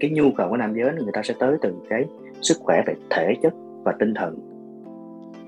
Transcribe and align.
cái 0.00 0.10
nhu 0.10 0.30
cầu 0.36 0.48
của 0.48 0.56
nam 0.56 0.74
giới 0.74 0.92
người 0.94 1.12
ta 1.12 1.22
sẽ 1.22 1.34
tới 1.38 1.56
từ 1.62 1.74
cái 1.90 2.04
sức 2.42 2.56
khỏe 2.60 2.82
về 2.86 2.94
thể 3.10 3.34
chất 3.42 3.52
và 3.84 3.94
tinh 3.98 4.14
thần. 4.14 4.38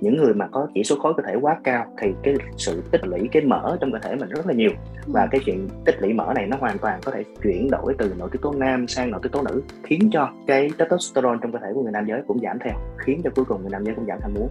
Những 0.00 0.16
người 0.16 0.34
mà 0.34 0.48
có 0.52 0.68
chỉ 0.74 0.84
số 0.84 0.96
khối 0.98 1.14
cơ 1.16 1.22
thể 1.26 1.34
quá 1.40 1.56
cao 1.64 1.86
thì 1.98 2.08
cái 2.22 2.34
sự 2.56 2.82
tích 2.90 3.04
lũy 3.04 3.28
cái 3.32 3.42
mỡ 3.42 3.76
trong 3.80 3.92
cơ 3.92 3.98
thể 4.02 4.16
mình 4.16 4.28
rất 4.28 4.46
là 4.46 4.54
nhiều. 4.54 4.70
Và 5.06 5.28
cái 5.30 5.40
chuyện 5.44 5.68
tích 5.84 5.94
lũy 6.00 6.12
mỡ 6.12 6.32
này 6.34 6.46
nó 6.46 6.56
hoàn 6.60 6.78
toàn 6.78 7.00
có 7.04 7.12
thể 7.12 7.24
chuyển 7.42 7.70
đổi 7.70 7.94
từ 7.98 8.14
nội 8.18 8.28
tiết 8.32 8.38
tố 8.42 8.52
nam 8.52 8.88
sang 8.88 9.10
nội 9.10 9.20
tiết 9.22 9.32
tố 9.32 9.42
nữ 9.42 9.62
khiến 9.82 10.10
cho 10.12 10.28
cái 10.46 10.70
testosterone 10.78 11.38
trong 11.42 11.52
cơ 11.52 11.58
thể 11.62 11.68
của 11.74 11.82
người 11.82 11.92
nam 11.92 12.06
giới 12.08 12.22
cũng 12.26 12.40
giảm 12.42 12.58
theo 12.64 12.74
khiến 12.98 13.20
cho 13.24 13.30
cuối 13.36 13.44
cùng 13.44 13.60
người 13.60 13.70
nam 13.70 13.84
giới 13.84 13.94
cũng 13.94 14.06
giảm 14.06 14.18
ham 14.22 14.34
muốn. 14.34 14.48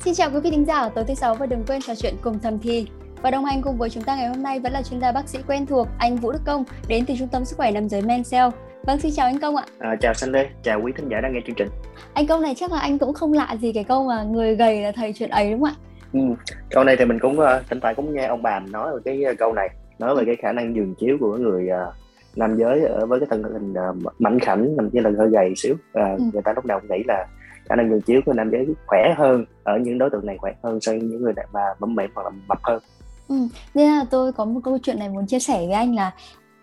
Xin 0.00 0.14
chào 0.14 0.30
quý 0.34 0.40
vị 0.40 0.50
thính 0.50 0.64
giả 0.64 0.78
ở 0.78 0.88
tối 0.88 1.04
thứ 1.08 1.14
sáu 1.14 1.34
và 1.34 1.46
đừng 1.46 1.64
quên 1.68 1.80
trò 1.86 1.94
chuyện 1.94 2.14
cùng 2.22 2.38
thầm 2.38 2.58
thi. 2.58 2.86
Và 3.22 3.30
đồng 3.30 3.44
hành 3.44 3.62
cùng 3.62 3.76
với 3.76 3.90
chúng 3.90 4.02
ta 4.02 4.16
ngày 4.16 4.28
hôm 4.28 4.42
nay 4.42 4.60
vẫn 4.60 4.72
là 4.72 4.82
chuyên 4.82 5.00
gia 5.00 5.12
bác 5.12 5.28
sĩ 5.28 5.38
quen 5.46 5.66
thuộc 5.66 5.88
anh 5.98 6.16
Vũ 6.16 6.32
Đức 6.32 6.40
Công 6.46 6.64
đến 6.88 7.04
từ 7.06 7.14
Trung 7.18 7.28
tâm 7.28 7.44
Sức 7.44 7.56
khỏe 7.56 7.70
Nam 7.70 7.88
giới 7.88 8.02
Mencell. 8.02 8.48
Vâng, 8.86 8.98
xin 8.98 9.12
chào 9.14 9.26
anh 9.26 9.38
Công 9.38 9.56
ạ. 9.56 9.64
À, 9.78 9.96
chào 10.00 10.14
Sanh 10.14 10.30
Lê, 10.30 10.48
chào 10.62 10.80
quý 10.82 10.92
thính 10.96 11.08
giả 11.08 11.20
đang 11.20 11.32
nghe 11.32 11.40
chương 11.46 11.56
trình. 11.56 11.68
Anh 12.14 12.26
Công 12.26 12.42
này 12.42 12.54
chắc 12.56 12.72
là 12.72 12.78
anh 12.78 12.98
cũng 12.98 13.12
không 13.14 13.32
lạ 13.32 13.56
gì 13.60 13.72
cái 13.72 13.84
câu 13.84 14.04
mà 14.04 14.22
người 14.22 14.56
gầy 14.56 14.82
là 14.82 14.92
thầy 14.92 15.12
chuyện 15.12 15.30
ấy 15.30 15.50
đúng 15.50 15.60
không 15.60 15.70
ạ? 15.70 15.74
Ừ, 16.12 16.20
câu 16.70 16.84
này 16.84 16.96
thì 16.96 17.04
mình 17.04 17.18
cũng 17.18 17.38
uh, 17.38 17.46
thỉnh 17.70 17.80
thoảng 17.80 17.94
cũng 17.94 18.14
nghe 18.14 18.26
ông 18.26 18.42
bà 18.42 18.60
nói 18.60 18.92
về 18.94 19.00
cái 19.04 19.32
uh, 19.32 19.38
câu 19.38 19.52
này, 19.52 19.68
nói 19.98 20.16
về 20.16 20.22
cái 20.26 20.36
khả 20.36 20.52
năng 20.52 20.76
giường 20.76 20.94
chiếu 20.94 21.16
của 21.20 21.36
người 21.36 21.68
uh, 21.88 21.94
nam 22.36 22.56
giới 22.56 22.84
ở 22.84 23.06
với 23.06 23.20
cái 23.20 23.26
thân 23.30 23.42
hình 23.42 23.72
uh, 23.72 24.20
mảnh 24.20 24.38
khảnh, 24.38 24.76
nằm 24.76 24.88
như 24.92 25.00
là 25.00 25.10
hơi 25.18 25.28
gầy 25.28 25.52
xíu. 25.56 25.74
Uh, 25.74 26.18
ừ. 26.18 26.24
Người 26.32 26.42
ta 26.42 26.52
lúc 26.52 26.66
nào 26.66 26.80
cũng 26.80 26.90
nghĩ 26.90 27.04
là 27.08 27.26
khả 27.68 27.74
năng 27.74 27.90
giường 27.90 28.00
chiếu 28.00 28.20
của 28.26 28.32
nam 28.32 28.50
giới 28.50 28.66
khỏe 28.86 29.14
hơn 29.16 29.44
ở 29.64 29.78
những 29.78 29.98
đối 29.98 30.10
tượng 30.10 30.26
này 30.26 30.36
khỏe 30.38 30.52
hơn 30.62 30.80
so 30.80 30.92
với 30.92 31.00
những 31.00 31.22
người 31.22 31.32
mà 31.52 31.60
mẫm 31.78 31.94
mềm 31.94 32.10
hoặc 32.14 32.22
là 32.22 32.30
mập 32.48 32.58
hơn. 32.62 32.82
Ừ, 33.28 33.34
nên 33.74 33.90
là 33.92 34.04
tôi 34.10 34.32
có 34.32 34.44
một 34.44 34.60
câu 34.64 34.78
chuyện 34.82 34.98
này 34.98 35.08
muốn 35.08 35.26
chia 35.26 35.38
sẻ 35.38 35.56
với 35.66 35.74
anh 35.74 35.94
là 35.94 36.14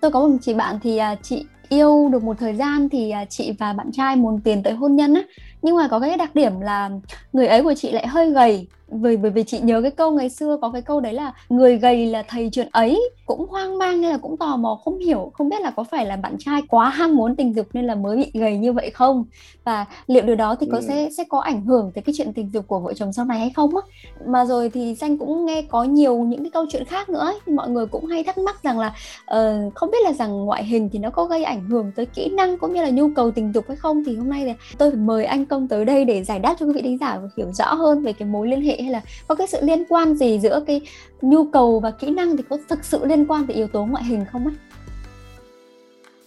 tôi 0.01 0.11
có 0.11 0.27
một 0.27 0.37
chị 0.41 0.53
bạn 0.53 0.79
thì 0.83 0.97
à, 0.97 1.15
chị 1.23 1.45
yêu 1.69 2.09
được 2.11 2.23
một 2.23 2.37
thời 2.39 2.55
gian 2.55 2.89
thì 2.89 3.09
à, 3.09 3.25
chị 3.25 3.51
và 3.59 3.73
bạn 3.73 3.91
trai 3.91 4.15
muốn 4.15 4.41
tiến 4.43 4.63
tới 4.63 4.73
hôn 4.73 4.95
nhân 4.95 5.13
á. 5.13 5.21
Nhưng 5.61 5.75
mà 5.75 5.87
có 5.87 5.99
cái 5.99 6.17
đặc 6.17 6.35
điểm 6.35 6.59
là 6.59 6.89
người 7.33 7.47
ấy 7.47 7.63
của 7.63 7.73
chị 7.73 7.91
lại 7.91 8.07
hơi 8.07 8.31
gầy 8.31 8.67
bởi 9.01 9.17
bởi 9.17 9.31
vì 9.31 9.43
chị 9.43 9.59
nhớ 9.59 9.81
cái 9.81 9.91
câu 9.91 10.11
ngày 10.11 10.29
xưa 10.29 10.57
có 10.61 10.69
cái 10.71 10.81
câu 10.81 10.99
đấy 10.99 11.13
là 11.13 11.33
người 11.49 11.77
gầy 11.77 12.05
là 12.05 12.23
thầy 12.27 12.49
chuyện 12.51 12.67
ấy 12.71 13.09
cũng 13.25 13.45
hoang 13.49 13.77
mang 13.77 14.01
nên 14.01 14.11
là 14.11 14.17
cũng 14.17 14.37
tò 14.37 14.55
mò 14.55 14.79
không 14.85 14.97
hiểu 14.97 15.31
không 15.33 15.49
biết 15.49 15.61
là 15.61 15.71
có 15.71 15.83
phải 15.83 16.05
là 16.05 16.15
bạn 16.15 16.35
trai 16.39 16.61
quá 16.67 16.89
ham 16.89 17.15
muốn 17.15 17.35
tình 17.35 17.55
dục 17.55 17.67
nên 17.73 17.85
là 17.85 17.95
mới 17.95 18.17
bị 18.17 18.31
gầy 18.33 18.57
như 18.57 18.73
vậy 18.73 18.89
không 18.89 19.25
và 19.63 19.85
liệu 20.07 20.23
điều 20.23 20.35
đó 20.35 20.55
thì 20.59 20.67
có 20.71 20.77
ừ. 20.77 20.83
sẽ 20.87 21.09
sẽ 21.17 21.23
có 21.29 21.39
ảnh 21.39 21.65
hưởng 21.65 21.91
tới 21.95 22.01
cái 22.01 22.15
chuyện 22.17 22.33
tình 22.33 22.49
dục 22.53 22.67
của 22.67 22.79
vợ 22.79 22.93
chồng 22.93 23.13
sau 23.13 23.25
này 23.25 23.39
hay 23.39 23.49
không 23.49 23.75
á 23.75 23.81
mà 24.25 24.45
rồi 24.45 24.69
thì 24.69 24.95
xanh 24.95 25.17
cũng 25.17 25.45
nghe 25.45 25.61
có 25.61 25.83
nhiều 25.83 26.17
những 26.17 26.43
cái 26.43 26.51
câu 26.51 26.65
chuyện 26.69 26.85
khác 26.85 27.09
nữa 27.09 27.19
ấy. 27.19 27.35
thì 27.45 27.53
mọi 27.53 27.69
người 27.69 27.85
cũng 27.85 28.05
hay 28.05 28.23
thắc 28.23 28.37
mắc 28.37 28.63
rằng 28.63 28.79
là 28.79 28.87
uh, 29.35 29.75
không 29.75 29.91
biết 29.91 30.03
là 30.03 30.13
rằng 30.13 30.45
ngoại 30.45 30.63
hình 30.65 30.89
thì 30.93 30.99
nó 30.99 31.09
có 31.09 31.25
gây 31.25 31.43
ảnh 31.43 31.69
hưởng 31.69 31.91
tới 31.95 32.05
kỹ 32.05 32.29
năng 32.29 32.57
cũng 32.57 32.73
như 32.73 32.81
là 32.81 32.89
nhu 32.89 33.09
cầu 33.15 33.31
tình 33.31 33.51
dục 33.53 33.65
hay 33.67 33.77
không 33.77 34.03
thì 34.03 34.15
hôm 34.15 34.29
nay 34.29 34.43
thì 34.45 34.53
tôi 34.77 34.91
phải 34.91 34.99
mời 34.99 35.25
anh 35.25 35.45
công 35.45 35.67
tới 35.67 35.85
đây 35.85 36.05
để 36.05 36.23
giải 36.23 36.39
đáp 36.39 36.55
cho 36.59 36.65
quý 36.65 36.71
vị 36.73 36.81
thính 36.81 36.97
giả 36.97 37.19
hiểu 37.37 37.51
rõ 37.51 37.73
hơn 37.73 38.01
về 38.01 38.13
cái 38.13 38.27
mối 38.27 38.47
liên 38.47 38.61
hệ 38.61 38.81
hay 38.85 38.93
là 38.93 39.01
có 39.27 39.35
cái 39.35 39.47
sự 39.47 39.59
liên 39.61 39.83
quan 39.89 40.15
gì 40.15 40.39
giữa 40.39 40.63
cái 40.67 40.81
nhu 41.21 41.45
cầu 41.45 41.79
và 41.79 41.91
kỹ 41.91 42.11
năng 42.11 42.37
thì 42.37 42.43
có 42.49 42.57
thực 42.69 42.83
sự 42.83 43.05
liên 43.05 43.25
quan 43.27 43.47
tới 43.47 43.55
yếu 43.55 43.67
tố 43.67 43.85
ngoại 43.85 44.03
hình 44.03 44.25
không 44.31 44.45
ấy? 44.45 44.55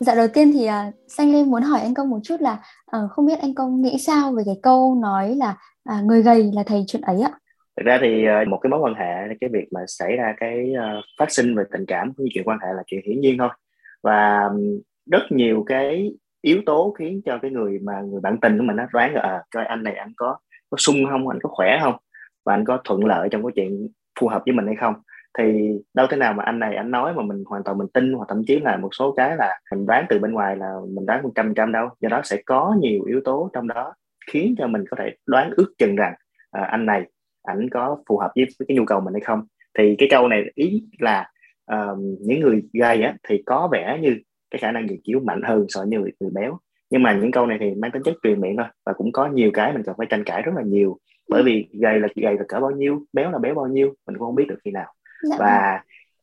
Dạ 0.00 0.14
đầu 0.14 0.28
tiên 0.34 0.52
thì 0.52 0.68
uh, 0.68 0.94
Xanh 1.08 1.32
Lên 1.32 1.50
muốn 1.50 1.62
hỏi 1.62 1.80
anh 1.80 1.94
Công 1.94 2.10
một 2.10 2.18
chút 2.22 2.40
là 2.40 2.52
uh, 2.96 3.10
không 3.10 3.26
biết 3.26 3.38
anh 3.42 3.54
Công 3.54 3.82
nghĩ 3.82 3.98
sao 3.98 4.32
về 4.32 4.42
cái 4.46 4.56
câu 4.62 4.94
nói 4.94 5.34
là 5.34 5.56
uh, 5.92 6.04
người 6.04 6.22
gầy 6.22 6.50
là 6.54 6.62
thầy 6.62 6.84
chuyện 6.86 7.02
ấy 7.02 7.20
ạ? 7.20 7.30
Thực 7.76 7.86
ra 7.86 7.98
thì 8.02 8.24
uh, 8.42 8.48
một 8.48 8.58
cái 8.62 8.70
mối 8.70 8.80
quan 8.80 8.94
hệ 8.94 9.36
cái 9.40 9.50
việc 9.52 9.68
mà 9.72 9.80
xảy 9.86 10.16
ra 10.16 10.34
cái 10.40 10.72
uh, 10.72 11.04
phát 11.18 11.32
sinh 11.32 11.56
về 11.56 11.64
tình 11.72 11.86
cảm 11.86 12.12
cũng 12.16 12.24
như 12.24 12.30
chuyện 12.34 12.44
quan 12.44 12.58
hệ 12.62 12.68
là 12.76 12.82
chuyện 12.86 13.00
hiển 13.06 13.20
nhiên 13.20 13.38
thôi. 13.38 13.48
Và 14.02 14.48
rất 15.10 15.22
nhiều 15.30 15.64
cái 15.66 16.12
yếu 16.42 16.60
tố 16.66 16.94
khiến 16.98 17.20
cho 17.24 17.38
cái 17.42 17.50
người 17.50 17.78
mà 17.82 18.00
người 18.00 18.20
bạn 18.20 18.38
tình 18.42 18.58
của 18.58 18.64
mình 18.64 18.76
nó 18.76 18.86
đoán 18.92 19.14
là 19.14 19.20
à, 19.20 19.42
coi 19.50 19.64
anh 19.64 19.82
này 19.82 19.94
anh 19.94 20.12
có 20.16 20.36
có 20.70 20.76
sung 20.78 20.96
không? 21.10 21.28
Anh 21.28 21.38
có 21.42 21.48
khỏe 21.52 21.78
không? 21.82 21.94
Và 22.48 22.54
anh 22.54 22.64
có 22.64 22.80
thuận 22.84 23.04
lợi 23.04 23.28
trong 23.30 23.42
cái 23.42 23.52
chuyện 23.54 23.88
phù 24.20 24.28
hợp 24.28 24.42
với 24.46 24.54
mình 24.54 24.66
hay 24.66 24.76
không. 24.76 24.94
Thì 25.38 25.72
đâu 25.94 26.06
thế 26.10 26.16
nào 26.16 26.32
mà 26.32 26.44
anh 26.44 26.58
này 26.58 26.76
anh 26.76 26.90
nói 26.90 27.14
mà 27.14 27.22
mình 27.22 27.44
hoàn 27.46 27.62
toàn 27.64 27.78
mình 27.78 27.88
tin 27.94 28.12
hoặc 28.12 28.24
thậm 28.28 28.42
chí 28.46 28.60
là 28.60 28.76
một 28.76 28.88
số 28.92 29.12
cái 29.12 29.36
là 29.36 29.60
mình 29.70 29.86
đoán 29.86 30.06
từ 30.08 30.18
bên 30.18 30.32
ngoài 30.32 30.56
là 30.56 30.74
mình 30.94 31.06
đoán 31.06 31.22
một 31.22 31.30
trăm 31.34 31.54
trăm 31.54 31.72
đâu. 31.72 31.88
Do 32.00 32.08
đó 32.08 32.20
sẽ 32.24 32.42
có 32.46 32.76
nhiều 32.80 33.04
yếu 33.04 33.20
tố 33.24 33.50
trong 33.52 33.68
đó 33.68 33.94
khiến 34.32 34.54
cho 34.58 34.66
mình 34.66 34.84
có 34.90 34.96
thể 35.00 35.16
đoán 35.26 35.50
ước 35.56 35.72
chừng 35.78 35.96
rằng 35.96 36.14
à, 36.50 36.62
anh 36.62 36.86
này 36.86 37.04
ảnh 37.42 37.68
có 37.70 38.02
phù 38.08 38.18
hợp 38.18 38.30
với, 38.36 38.46
với 38.58 38.66
cái 38.68 38.76
nhu 38.76 38.84
cầu 38.84 39.00
mình 39.00 39.14
hay 39.14 39.20
không. 39.20 39.42
Thì 39.78 39.94
cái 39.98 40.08
câu 40.10 40.28
này 40.28 40.44
ý 40.54 40.84
là 40.98 41.30
uh, 41.74 41.98
những 42.20 42.40
người 42.40 42.62
gay 42.72 43.02
á 43.02 43.14
thì 43.28 43.42
có 43.46 43.68
vẻ 43.72 43.98
như 44.02 44.16
cái 44.50 44.58
khả 44.60 44.72
năng 44.72 44.88
dự 44.88 44.96
chiếu 45.04 45.20
mạnh 45.20 45.42
hơn 45.42 45.66
so 45.68 45.80
với 45.80 45.88
người, 45.88 46.10
người 46.20 46.30
béo. 46.34 46.58
Nhưng 46.90 47.02
mà 47.02 47.12
những 47.12 47.30
câu 47.30 47.46
này 47.46 47.58
thì 47.60 47.74
mang 47.74 47.90
tính 47.90 48.02
chất 48.02 48.14
truyền 48.22 48.40
miệng 48.40 48.56
thôi 48.56 48.66
và 48.86 48.92
cũng 48.92 49.12
có 49.12 49.26
nhiều 49.26 49.50
cái 49.54 49.72
mình 49.72 49.82
cần 49.82 49.94
phải 49.98 50.06
tranh 50.10 50.24
cãi 50.24 50.42
rất 50.42 50.52
là 50.56 50.62
nhiều 50.62 50.98
bởi 51.28 51.42
vì 51.42 51.68
gầy 51.72 52.00
là 52.00 52.08
gầy 52.16 52.34
là 52.38 52.44
cỡ 52.48 52.60
bao 52.60 52.70
nhiêu 52.70 53.02
béo 53.12 53.30
là 53.30 53.38
béo 53.38 53.54
bao 53.54 53.66
nhiêu 53.66 53.94
mình 54.06 54.18
cũng 54.18 54.26
không 54.26 54.34
biết 54.34 54.46
được 54.48 54.58
khi 54.64 54.70
nào. 54.70 54.94
Dạ. 55.22 55.36
và 55.38 55.82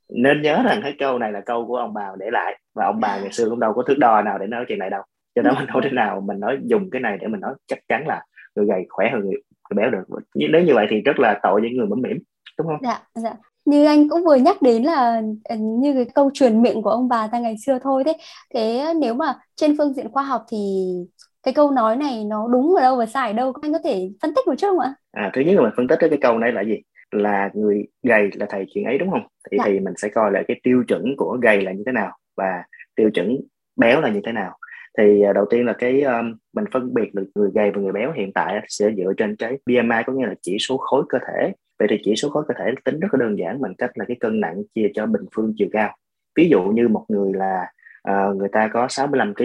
nên 0.09 0.41
nhớ 0.41 0.61
rằng 0.65 0.79
cái 0.83 0.95
câu 0.99 1.19
này 1.19 1.31
là 1.31 1.41
câu 1.41 1.65
của 1.67 1.77
ông 1.77 1.93
bà 1.93 2.11
để 2.19 2.29
lại. 2.31 2.59
Và 2.75 2.85
ông 2.85 2.99
bà 2.99 3.19
ngày 3.19 3.31
xưa 3.31 3.49
cũng 3.49 3.59
đâu 3.59 3.73
có 3.73 3.83
thước 3.83 3.97
đo 3.97 4.21
nào 4.21 4.37
để 4.37 4.47
nói 4.47 4.65
chuyện 4.67 4.79
này 4.79 4.89
đâu. 4.89 5.01
Cho 5.35 5.41
nên 5.41 5.53
mình 5.59 5.67
không 5.73 5.81
thể 5.83 5.89
nào 5.89 6.21
mình 6.21 6.39
nói 6.39 6.57
dùng 6.63 6.89
cái 6.89 7.01
này 7.01 7.17
để 7.21 7.27
mình 7.27 7.41
nói 7.41 7.53
chắc 7.67 7.79
chắn 7.87 8.07
là 8.07 8.23
người 8.55 8.65
gầy 8.65 8.85
khỏe 8.89 9.09
hơn 9.11 9.21
người, 9.21 9.41
người 9.69 9.75
béo 9.75 9.91
được. 9.91 10.03
Nếu 10.35 10.61
như 10.61 10.73
vậy 10.73 10.87
thì 10.89 11.01
rất 11.01 11.19
là 11.19 11.39
tội 11.43 11.61
với 11.61 11.69
người 11.69 11.87
mẫm 11.87 12.01
mỉm 12.01 12.17
đúng 12.57 12.67
không? 12.67 12.77
Dạ 12.81 13.01
dạ. 13.15 13.33
Như 13.65 13.85
anh 13.85 14.09
cũng 14.09 14.23
vừa 14.25 14.35
nhắc 14.35 14.61
đến 14.61 14.83
là 14.83 15.21
ờ, 15.43 15.55
như 15.55 15.93
cái 15.93 16.05
câu 16.15 16.29
truyền 16.33 16.61
miệng 16.61 16.81
của 16.81 16.89
ông 16.89 17.07
bà 17.09 17.27
ta 17.27 17.39
ngày 17.39 17.55
xưa 17.65 17.79
thôi 17.79 18.03
thế 18.03 18.13
thế 18.53 18.93
nếu 19.01 19.13
mà 19.13 19.35
trên 19.55 19.77
phương 19.77 19.93
diện 19.93 20.11
khoa 20.11 20.23
học 20.23 20.45
thì 20.49 20.57
cái 21.45 21.53
câu 21.53 21.71
nói 21.71 21.95
này 21.95 22.23
nó 22.23 22.47
đúng 22.47 22.75
ở 22.75 22.81
đâu 22.81 22.95
và 22.97 23.05
sai 23.05 23.27
ở 23.27 23.33
đâu? 23.33 23.53
Anh 23.61 23.73
có 23.73 23.79
thể 23.83 24.09
phân 24.21 24.33
tích 24.35 24.47
một 24.47 24.55
chút 24.57 24.67
không 24.67 24.79
ạ? 24.79 24.93
À 25.11 25.31
thứ 25.33 25.41
nhất 25.41 25.55
là 25.55 25.61
mình 25.61 25.73
phân 25.77 25.87
tích 25.87 25.97
cái 25.99 26.19
câu 26.21 26.39
này 26.39 26.51
là 26.51 26.61
gì? 26.61 26.81
Là 27.11 27.49
người 27.53 27.87
gầy 28.03 28.29
là 28.33 28.45
thầy 28.49 28.65
chuyện 28.73 28.85
ấy 28.85 28.97
đúng 28.97 29.11
không? 29.11 29.27
Thì 29.51 29.57
dạ. 29.57 29.63
thì 29.67 29.79
mình 29.79 29.93
sẽ 29.97 30.09
coi 30.09 30.31
lại 30.31 30.43
cái 30.47 30.59
tiêu 30.63 30.83
chuẩn 30.87 31.15
của 31.17 31.37
gầy 31.41 31.61
là 31.61 31.71
như 31.71 31.83
thế 31.85 31.91
nào 31.91 32.17
và 32.37 32.63
tiêu 32.95 33.09
chuẩn 33.13 33.37
béo 33.75 34.01
là 34.01 34.09
như 34.09 34.21
thế 34.25 34.31
nào. 34.31 34.57
Thì 34.97 35.23
uh, 35.29 35.35
đầu 35.35 35.45
tiên 35.49 35.65
là 35.65 35.73
cái 35.73 36.01
um, 36.01 36.33
mình 36.53 36.65
phân 36.73 36.93
biệt 36.93 37.13
được 37.13 37.25
người 37.35 37.49
gầy 37.53 37.71
và 37.71 37.81
người 37.81 37.91
béo 37.91 38.11
hiện 38.11 38.31
tại 38.33 38.65
sẽ 38.67 38.91
dựa 38.97 39.13
trên 39.17 39.35
cái 39.35 39.57
BMI 39.65 40.03
có 40.05 40.13
nghĩa 40.13 40.25
là 40.25 40.35
chỉ 40.41 40.57
số 40.59 40.77
khối 40.77 41.03
cơ 41.09 41.17
thể. 41.27 41.51
Vậy 41.79 41.87
thì 41.91 41.97
chỉ 42.03 42.15
số 42.15 42.29
khối 42.29 42.43
cơ 42.47 42.53
thể 42.59 42.71
tính 42.85 42.99
rất 42.99 43.13
là 43.13 43.25
đơn 43.25 43.37
giản 43.39 43.61
bằng 43.61 43.75
cách 43.75 43.91
là 43.95 44.05
cái 44.07 44.17
cân 44.19 44.39
nặng 44.39 44.63
chia 44.75 44.91
cho 44.93 45.05
bình 45.05 45.25
phương 45.35 45.53
chiều 45.57 45.67
cao. 45.71 45.95
Ví 46.35 46.49
dụ 46.49 46.63
như 46.63 46.87
một 46.87 47.05
người 47.07 47.33
là 47.33 47.67
uh, 48.11 48.35
người 48.35 48.49
ta 48.51 48.69
có 48.73 48.87
65 48.89 49.33
kg 49.35 49.43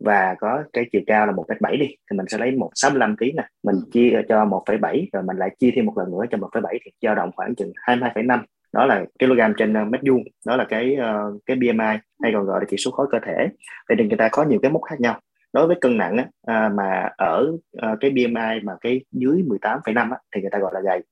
và 0.00 0.34
có 0.40 0.62
cái 0.72 0.84
chiều 0.92 1.02
cao 1.06 1.26
là 1.26 1.32
1,7 1.32 1.78
đi 1.78 1.86
thì 2.10 2.16
mình 2.16 2.26
sẽ 2.28 2.38
lấy 2.38 2.50
165 2.50 3.16
kg 3.16 3.36
nè. 3.36 3.48
Mình 3.62 3.76
chia 3.92 4.22
cho 4.28 4.44
1,7 4.44 5.06
rồi 5.12 5.22
mình 5.22 5.36
lại 5.36 5.50
chia 5.58 5.70
thêm 5.74 5.86
một 5.86 5.98
lần 5.98 6.10
nữa 6.10 6.24
cho 6.30 6.38
1,7 6.38 6.78
thì 6.84 6.90
dao 7.02 7.14
động 7.14 7.30
khoảng 7.36 7.54
chừng 7.54 7.72
22,5 7.86 8.38
đó 8.72 8.86
là 8.86 9.04
kg 9.18 9.54
trên 9.56 9.82
uh, 9.82 9.88
mét 9.88 10.00
vuông. 10.08 10.22
Đó 10.46 10.56
là 10.56 10.64
cái 10.68 10.96
uh, 10.96 11.42
cái 11.46 11.56
BMI 11.56 11.98
hay 12.22 12.32
còn 12.32 12.44
gọi 12.44 12.60
là 12.60 12.66
chỉ 12.68 12.76
số 12.76 12.90
khối 12.90 13.06
cơ 13.10 13.18
thể. 13.26 13.48
Vậy 13.88 13.96
thì 13.98 14.04
người 14.04 14.18
ta 14.18 14.28
có 14.32 14.44
nhiều 14.44 14.58
cái 14.62 14.70
mốc 14.70 14.82
khác 14.82 15.00
nhau. 15.00 15.20
Đối 15.52 15.66
với 15.66 15.76
cân 15.80 15.98
nặng 15.98 16.16
á, 16.16 16.26
à, 16.46 16.70
mà 16.76 17.08
ở 17.16 17.52
à, 17.76 17.96
cái 18.00 18.10
BMI 18.10 18.60
mà 18.62 18.72
cái 18.80 19.00
dưới 19.12 19.42
18,5 19.42 20.10
á, 20.10 20.18
thì 20.34 20.40
người 20.40 20.50
ta 20.50 20.58
gọi 20.58 20.70
là 20.74 20.80
gầy. 20.80 21.02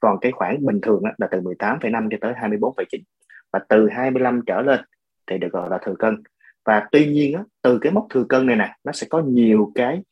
Còn 0.00 0.18
cái 0.20 0.32
khoảng 0.32 0.66
bình 0.66 0.80
thường 0.82 1.02
á, 1.04 1.12
là 1.18 1.26
từ 1.30 1.40
18,5 1.40 2.08
cho 2.10 2.16
tới 2.20 2.32
24,9 2.32 3.00
và 3.52 3.60
từ 3.68 3.88
25 3.88 4.40
trở 4.46 4.60
lên 4.60 4.80
thì 5.26 5.38
được 5.38 5.52
gọi 5.52 5.70
là 5.70 5.78
thừa 5.82 5.94
cân 5.98 6.22
và 6.64 6.86
tuy 6.92 7.06
nhiên 7.06 7.34
á, 7.34 7.44
từ 7.62 7.78
cái 7.78 7.92
mốc 7.92 8.06
thừa 8.10 8.24
cân 8.28 8.46
này 8.46 8.56
nè 8.56 8.74
nó 8.84 8.92
sẽ 8.92 9.06
có 9.10 9.20
nhiều 9.20 9.72
cái 9.74 10.02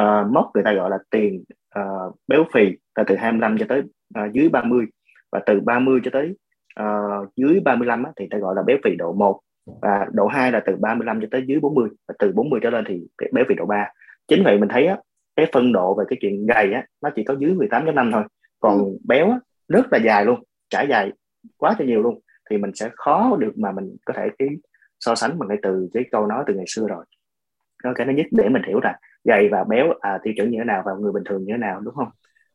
uh, 0.00 0.30
mốc 0.30 0.50
người 0.54 0.64
ta 0.64 0.72
gọi 0.72 0.90
là 0.90 0.98
tiền 1.10 1.44
uh, 1.78 2.14
béo 2.28 2.44
phì 2.54 2.76
là 2.96 3.04
từ 3.06 3.16
25 3.16 3.58
cho 3.58 3.66
tới 3.68 3.82
uh, 4.18 4.32
dưới 4.32 4.48
30 4.48 4.86
và 5.32 5.40
từ 5.46 5.60
30 5.60 6.00
cho 6.04 6.10
tới 6.10 6.34
uh, 6.80 7.28
dưới 7.36 7.60
35 7.60 8.04
á, 8.04 8.12
thì 8.16 8.26
ta 8.30 8.38
gọi 8.38 8.54
là 8.56 8.62
béo 8.62 8.76
phì 8.84 8.96
độ 8.96 9.12
1 9.12 9.40
và 9.82 10.06
độ 10.12 10.26
2 10.26 10.52
là 10.52 10.60
từ 10.66 10.76
35 10.76 11.20
cho 11.20 11.26
tới 11.30 11.44
dưới 11.46 11.60
40 11.60 11.88
và 12.08 12.14
từ 12.18 12.32
40 12.32 12.60
trở 12.62 12.70
lên 12.70 12.84
thì 12.88 13.02
béo 13.32 13.44
phì 13.48 13.54
độ 13.54 13.66
3 13.66 13.88
chính 14.28 14.44
vậy 14.44 14.58
mình 14.58 14.68
thấy 14.68 14.86
á, 14.86 14.96
cái 15.36 15.46
phân 15.52 15.72
độ 15.72 15.94
về 15.94 16.04
cái 16.08 16.18
chuyện 16.20 16.46
gầy 16.46 16.72
á 16.72 16.86
nó 17.02 17.10
chỉ 17.16 17.24
có 17.24 17.34
dưới 17.38 17.54
18.5 17.54 18.12
thôi. 18.12 18.22
Còn 18.60 18.78
ừ. 18.78 18.98
béo 19.08 19.30
á, 19.30 19.40
rất 19.68 19.92
là 19.92 19.98
dài 19.98 20.24
luôn 20.24 20.42
trải 20.70 20.86
dài 20.88 21.12
quá 21.56 21.76
cho 21.78 21.84
nhiều 21.84 22.02
luôn. 22.02 22.20
Thì 22.50 22.56
mình 22.56 22.74
sẽ 22.74 22.90
khó 22.96 23.36
được 23.40 23.52
mà 23.58 23.72
mình 23.72 23.96
có 24.04 24.14
thể 24.16 24.28
cái 24.38 24.48
so 25.00 25.14
sánh 25.14 25.38
mình 25.38 25.48
ngay 25.48 25.58
từ 25.62 25.88
cái 25.94 26.04
câu 26.12 26.26
nói 26.26 26.44
từ 26.46 26.54
ngày 26.54 26.66
xưa 26.68 26.86
rồi. 26.88 27.04
Đó 27.84 27.92
cái 27.94 28.06
thứ 28.06 28.12
nhất 28.12 28.26
để 28.30 28.48
mình 28.48 28.62
hiểu 28.66 28.80
rằng 28.80 28.94
gầy 29.24 29.48
và 29.48 29.64
béo 29.64 29.92
à, 30.00 30.18
tiêu 30.22 30.34
chuẩn 30.36 30.50
như 30.50 30.58
thế 30.58 30.64
nào 30.64 30.82
và 30.86 30.92
người 31.00 31.12
bình 31.12 31.24
thường 31.24 31.44
như 31.44 31.52
thế 31.52 31.58
nào 31.58 31.80
đúng 31.80 31.94
không? 31.94 32.08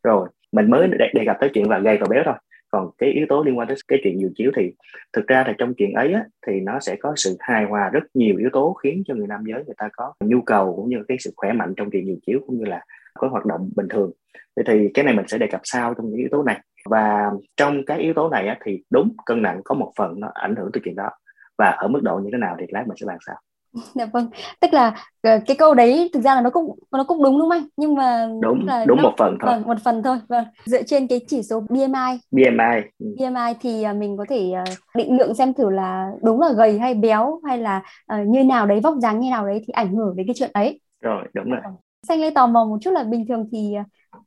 Rồi 0.04 0.30
mình 0.52 0.70
mới 0.70 0.88
đề, 0.88 1.12
đề 1.14 1.24
cập 1.26 1.38
tới 1.40 1.50
chuyện 1.54 1.70
là 1.70 1.80
gầy 1.80 1.98
và 1.98 2.08
béo 2.10 2.24
thôi. 2.26 2.36
Còn 2.70 2.90
cái 2.98 3.10
yếu 3.10 3.26
tố 3.30 3.44
liên 3.44 3.58
quan 3.58 3.68
tới 3.68 3.78
cái 3.88 4.00
chuyện 4.04 4.20
giường 4.20 4.34
chiếu 4.36 4.52
thì 4.56 4.74
thực 5.14 5.28
ra 5.28 5.44
là 5.48 5.54
trong 5.58 5.74
chuyện 5.74 5.94
ấy 5.94 6.14
á, 6.14 6.26
thì 6.48 6.60
nó 6.60 6.80
sẽ 6.80 6.96
có 6.96 7.14
sự 7.16 7.38
hài 7.40 7.66
hòa 7.66 7.90
rất 7.90 8.04
nhiều 8.14 8.38
yếu 8.38 8.50
tố 8.54 8.74
khiến 8.74 9.04
cho 9.06 9.16
người 9.16 9.28
nam 9.28 9.44
giới 9.46 9.64
người 9.66 9.76
ta 9.78 9.90
có 9.94 10.14
nhu 10.20 10.42
cầu 10.42 10.76
cũng 10.76 10.90
như 10.90 10.98
cái 11.08 11.18
sự 11.20 11.32
khỏe 11.36 11.54
mạnh 11.54 11.74
trong 11.78 11.90
chuyện 11.92 12.08
giường 12.08 12.20
chiếu 12.26 12.40
cũng 12.48 12.58
như 12.58 12.66
là 12.66 12.82
có 13.14 13.28
hoạt 13.28 13.46
động 13.46 13.70
bình 13.76 13.88
thường. 13.90 14.12
Vậy 14.56 14.66
thì 14.68 14.90
cái 14.94 15.06
này 15.06 15.16
mình 15.16 15.28
sẽ 15.28 15.38
đề 15.38 15.48
cập 15.48 15.62
sau 15.64 15.94
trong 15.94 16.10
những 16.10 16.20
yếu 16.20 16.28
tố 16.32 16.44
này. 16.44 16.62
Và 16.90 17.32
trong 17.58 17.86
các 17.86 17.96
yếu 17.96 18.14
tố 18.14 18.30
này 18.30 18.48
á, 18.48 18.58
thì 18.66 18.84
đúng 18.90 19.16
cân 19.26 19.42
nặng 19.42 19.62
có 19.66 19.76
một 19.76 19.92
phần 19.98 20.20
nó 20.20 20.32
ảnh 20.34 20.56
hưởng 20.56 20.72
tới 20.74 20.82
chuyện 20.84 20.96
đó 20.96 21.10
và 21.58 21.70
ở 21.70 21.88
mức 21.88 22.00
độ 22.04 22.20
như 22.24 22.30
thế 22.32 22.38
nào 22.38 22.56
thì 22.60 22.66
lát 22.70 22.84
mình 22.88 22.98
sẽ 22.98 23.06
bàn 23.06 23.18
sau. 23.26 23.36
Dạ 23.96 24.06
vâng. 24.06 24.30
Tức 24.60 24.74
là 24.74 24.96
ờ, 25.22 25.40
cái 25.46 25.58
câu 25.58 25.74
đấy 25.74 26.10
thực 26.14 26.22
ra 26.22 26.36
là 26.36 26.42
nó 26.42 26.50
cũng 26.50 26.80
nó 26.92 27.04
cũng 27.04 27.24
đúng 27.24 27.40
đúng 27.40 27.42
không 27.42 27.50
anh? 27.50 27.64
Nhưng 27.78 27.96
mà 27.96 28.28
đúng 28.42 28.66
là 28.68 28.86
đúng 28.86 28.98
nó, 28.98 29.04
một 29.04 29.14
phần 29.18 29.38
thôi. 29.42 29.52
Vâng, 29.52 29.64
một 29.68 29.78
phần 29.84 30.04
thôi. 30.04 30.18
Vâng. 30.28 30.46
Dựa 30.66 30.84
trên 30.84 31.08
cái 31.08 31.22
chỉ 31.28 31.44
số 31.44 31.60
BMI 31.70 32.20
BMI 32.32 32.82
ừ. 33.00 33.16
BMI 33.18 33.54
thì 33.62 33.84
à, 33.84 33.94
mình 33.94 34.18
có 34.18 34.26
thể 34.30 34.52
à, 34.52 34.64
định 34.96 35.18
lượng 35.18 35.36
xem 35.36 35.54
thử 35.54 35.70
là 35.70 36.12
đúng 36.24 36.42
là 36.42 36.52
gầy 36.58 36.80
hay 36.80 36.94
béo 36.94 37.40
hay 37.48 37.58
là 37.58 37.82
như 38.28 38.44
nào 38.44 38.66
đấy 38.66 38.80
vóc 38.84 38.96
dáng 39.02 39.20
như 39.20 39.30
nào 39.30 39.48
đấy 39.48 39.62
thì 39.68 39.72
ảnh 39.72 39.96
hưởng 39.96 40.16
đến 40.16 40.28
cái 40.28 40.34
chuyện 40.38 40.52
ấy 40.54 40.80
rồi 41.02 41.24
đúng 41.34 41.50
rồi. 41.50 41.60
vâng. 41.64 41.74
xanh 42.08 42.22
lê 42.22 42.30
tò 42.30 42.48
mò 42.48 42.66
một 42.66 42.78
chút 42.82 42.92
là 42.92 43.04
bình 43.04 43.26
thường 43.28 43.50
thì 43.52 43.76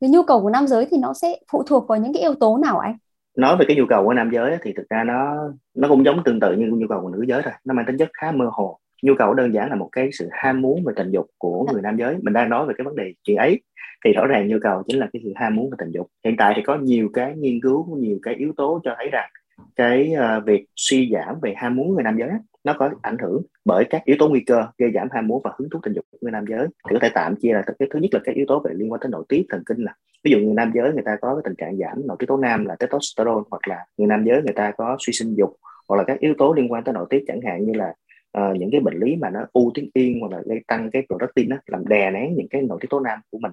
cái 0.00 0.10
nhu 0.10 0.22
cầu 0.22 0.42
của 0.42 0.50
nam 0.50 0.66
giới 0.66 0.86
thì 0.90 0.98
nó 0.98 1.14
sẽ 1.14 1.36
phụ 1.52 1.62
thuộc 1.62 1.88
vào 1.88 1.98
những 1.98 2.12
cái 2.12 2.22
yếu 2.22 2.34
tố 2.34 2.58
nào 2.58 2.78
anh 2.78 2.96
nói 3.36 3.56
về 3.56 3.64
cái 3.68 3.76
nhu 3.76 3.86
cầu 3.86 4.04
của 4.04 4.14
nam 4.14 4.30
giới 4.32 4.58
thì 4.62 4.72
thực 4.72 4.88
ra 4.88 5.04
nó 5.04 5.34
nó 5.74 5.88
cũng 5.88 6.04
giống 6.04 6.24
tương 6.24 6.40
tự 6.40 6.52
như 6.52 6.66
nhu 6.66 6.86
cầu 6.88 7.00
của 7.00 7.08
nữ 7.08 7.24
giới 7.28 7.42
thôi. 7.42 7.52
Nó 7.64 7.74
mang 7.74 7.86
tính 7.86 7.96
chất 7.98 8.10
khá 8.12 8.32
mơ 8.32 8.50
hồ. 8.52 8.78
Nhu 9.02 9.14
cầu 9.18 9.34
đơn 9.34 9.54
giản 9.54 9.70
là 9.70 9.76
một 9.76 9.88
cái 9.92 10.08
sự 10.12 10.28
ham 10.32 10.62
muốn 10.62 10.84
về 10.86 10.92
tình 10.96 11.10
dục 11.10 11.26
của 11.38 11.66
người 11.72 11.82
nam 11.82 11.96
giới. 11.96 12.16
Mình 12.22 12.32
đang 12.32 12.50
nói 12.50 12.66
về 12.66 12.74
cái 12.78 12.84
vấn 12.84 12.96
đề 12.96 13.12
chuyện 13.24 13.36
ấy. 13.36 13.60
Thì 14.04 14.12
rõ 14.12 14.26
ràng 14.26 14.48
nhu 14.48 14.58
cầu 14.62 14.82
chính 14.86 15.00
là 15.00 15.08
cái 15.12 15.20
sự 15.24 15.32
ham 15.36 15.56
muốn 15.56 15.70
về 15.70 15.76
tình 15.78 15.90
dục. 15.90 16.06
Hiện 16.24 16.34
tại 16.38 16.52
thì 16.56 16.62
có 16.62 16.76
nhiều 16.76 17.08
cái 17.12 17.34
nghiên 17.36 17.60
cứu, 17.60 17.96
nhiều 17.96 18.18
cái 18.22 18.34
yếu 18.34 18.52
tố 18.56 18.80
cho 18.84 18.94
thấy 18.96 19.08
rằng 19.12 19.30
cái 19.76 20.12
uh, 20.14 20.46
việc 20.46 20.66
suy 20.76 21.10
giảm 21.12 21.40
về 21.42 21.54
ham 21.56 21.76
muốn 21.76 21.94
người 21.94 22.04
nam 22.04 22.16
giới 22.18 22.30
nó 22.64 22.74
có 22.78 22.90
ảnh 23.02 23.18
hưởng 23.18 23.42
bởi 23.64 23.84
các 23.90 24.04
yếu 24.04 24.16
tố 24.18 24.28
nguy 24.28 24.40
cơ 24.40 24.66
gây 24.78 24.90
giảm 24.94 25.08
ham 25.10 25.26
muốn 25.26 25.42
và 25.44 25.50
hứng 25.58 25.70
thú 25.70 25.78
tình 25.82 25.92
dục 25.94 26.04
của 26.10 26.18
người 26.20 26.32
nam 26.32 26.44
giới. 26.48 26.66
Thì 26.66 26.94
có 26.94 26.98
thể 27.02 27.10
tạm 27.14 27.36
chia 27.36 27.52
là 27.52 27.62
cái 27.62 27.88
thứ 27.90 27.98
nhất 27.98 28.08
là 28.14 28.20
các 28.24 28.34
yếu 28.34 28.44
tố 28.48 28.60
về 28.60 28.70
liên 28.74 28.92
quan 28.92 29.00
tới 29.00 29.10
nội 29.10 29.24
tiết 29.28 29.46
thần 29.48 29.62
kinh 29.66 29.84
là 29.84 29.94
ví 30.24 30.30
dụ 30.30 30.38
người 30.38 30.54
nam 30.54 30.72
giới 30.74 30.92
người 30.92 31.02
ta 31.04 31.16
có 31.22 31.34
cái 31.34 31.42
tình 31.44 31.54
trạng 31.58 31.76
giảm 31.76 32.06
nội 32.06 32.16
tiết 32.20 32.26
tố 32.26 32.36
nam 32.36 32.64
là 32.66 32.76
testosterone 32.76 33.42
hoặc 33.50 33.68
là 33.68 33.84
người 33.96 34.06
nam 34.06 34.24
giới 34.24 34.42
người 34.42 34.52
ta 34.52 34.72
có 34.76 34.96
suy 35.00 35.12
sinh 35.12 35.34
dục 35.34 35.56
hoặc 35.88 35.96
là 35.96 36.04
các 36.06 36.20
yếu 36.20 36.34
tố 36.38 36.52
liên 36.52 36.72
quan 36.72 36.84
tới 36.84 36.94
nội 36.94 37.06
tiết 37.10 37.24
chẳng 37.26 37.40
hạn 37.46 37.64
như 37.64 37.72
là 37.72 37.94
uh, 38.38 38.56
những 38.56 38.70
cái 38.72 38.80
bệnh 38.80 38.98
lý 38.98 39.16
mà 39.16 39.30
nó 39.30 39.40
u 39.52 39.70
tuyến 39.74 39.88
yên 39.94 40.20
hoặc 40.20 40.32
là 40.32 40.42
gây 40.46 40.60
tăng 40.66 40.90
cái 40.90 41.02
prolactin 41.06 41.48
đó, 41.48 41.56
làm 41.66 41.88
đè 41.88 42.10
nén 42.10 42.34
những 42.34 42.48
cái 42.48 42.62
nội 42.62 42.78
tiết 42.80 42.90
tố 42.90 43.00
nam 43.00 43.18
của 43.30 43.38
mình. 43.38 43.52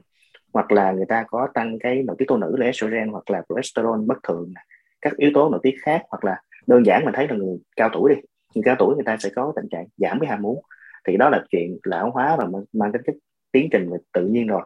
Hoặc 0.53 0.71
là 0.71 0.91
người 0.91 1.05
ta 1.05 1.25
có 1.27 1.47
tăng 1.53 1.79
cái 1.79 2.03
nội 2.03 2.15
tiết 2.19 2.25
tố 2.27 2.37
nữ 2.37 2.55
là 2.57 2.65
estrogen 2.65 3.09
hoặc 3.09 3.29
là 3.29 3.41
progesterone 3.47 4.05
bất 4.05 4.17
thường 4.23 4.51
này 4.55 4.65
các 5.03 5.17
yếu 5.17 5.31
tố 5.33 5.49
nội 5.49 5.59
tiết 5.63 5.75
khác 5.81 6.01
hoặc 6.09 6.25
là 6.25 6.41
đơn 6.67 6.85
giản 6.85 7.05
mình 7.05 7.13
thấy 7.13 7.27
là 7.27 7.35
người 7.35 7.57
cao 7.75 7.89
tuổi 7.93 8.15
đi 8.15 8.21
người 8.55 8.63
cao 8.65 8.75
tuổi 8.79 8.95
người 8.95 9.03
ta 9.05 9.17
sẽ 9.19 9.29
có 9.35 9.53
tình 9.55 9.69
trạng 9.71 9.85
giảm 9.97 10.19
cái 10.19 10.29
ham 10.29 10.41
muốn. 10.41 10.61
Thì 11.07 11.17
đó 11.17 11.29
là 11.29 11.43
chuyện 11.49 11.77
lão 11.83 12.11
hóa 12.11 12.35
và 12.35 12.47
mang 12.73 12.91
tính 12.91 13.01
chất 13.05 13.15
tiến 13.51 13.67
trình 13.71 13.89
và 13.89 13.97
tự 14.13 14.25
nhiên 14.27 14.47
rồi. 14.47 14.61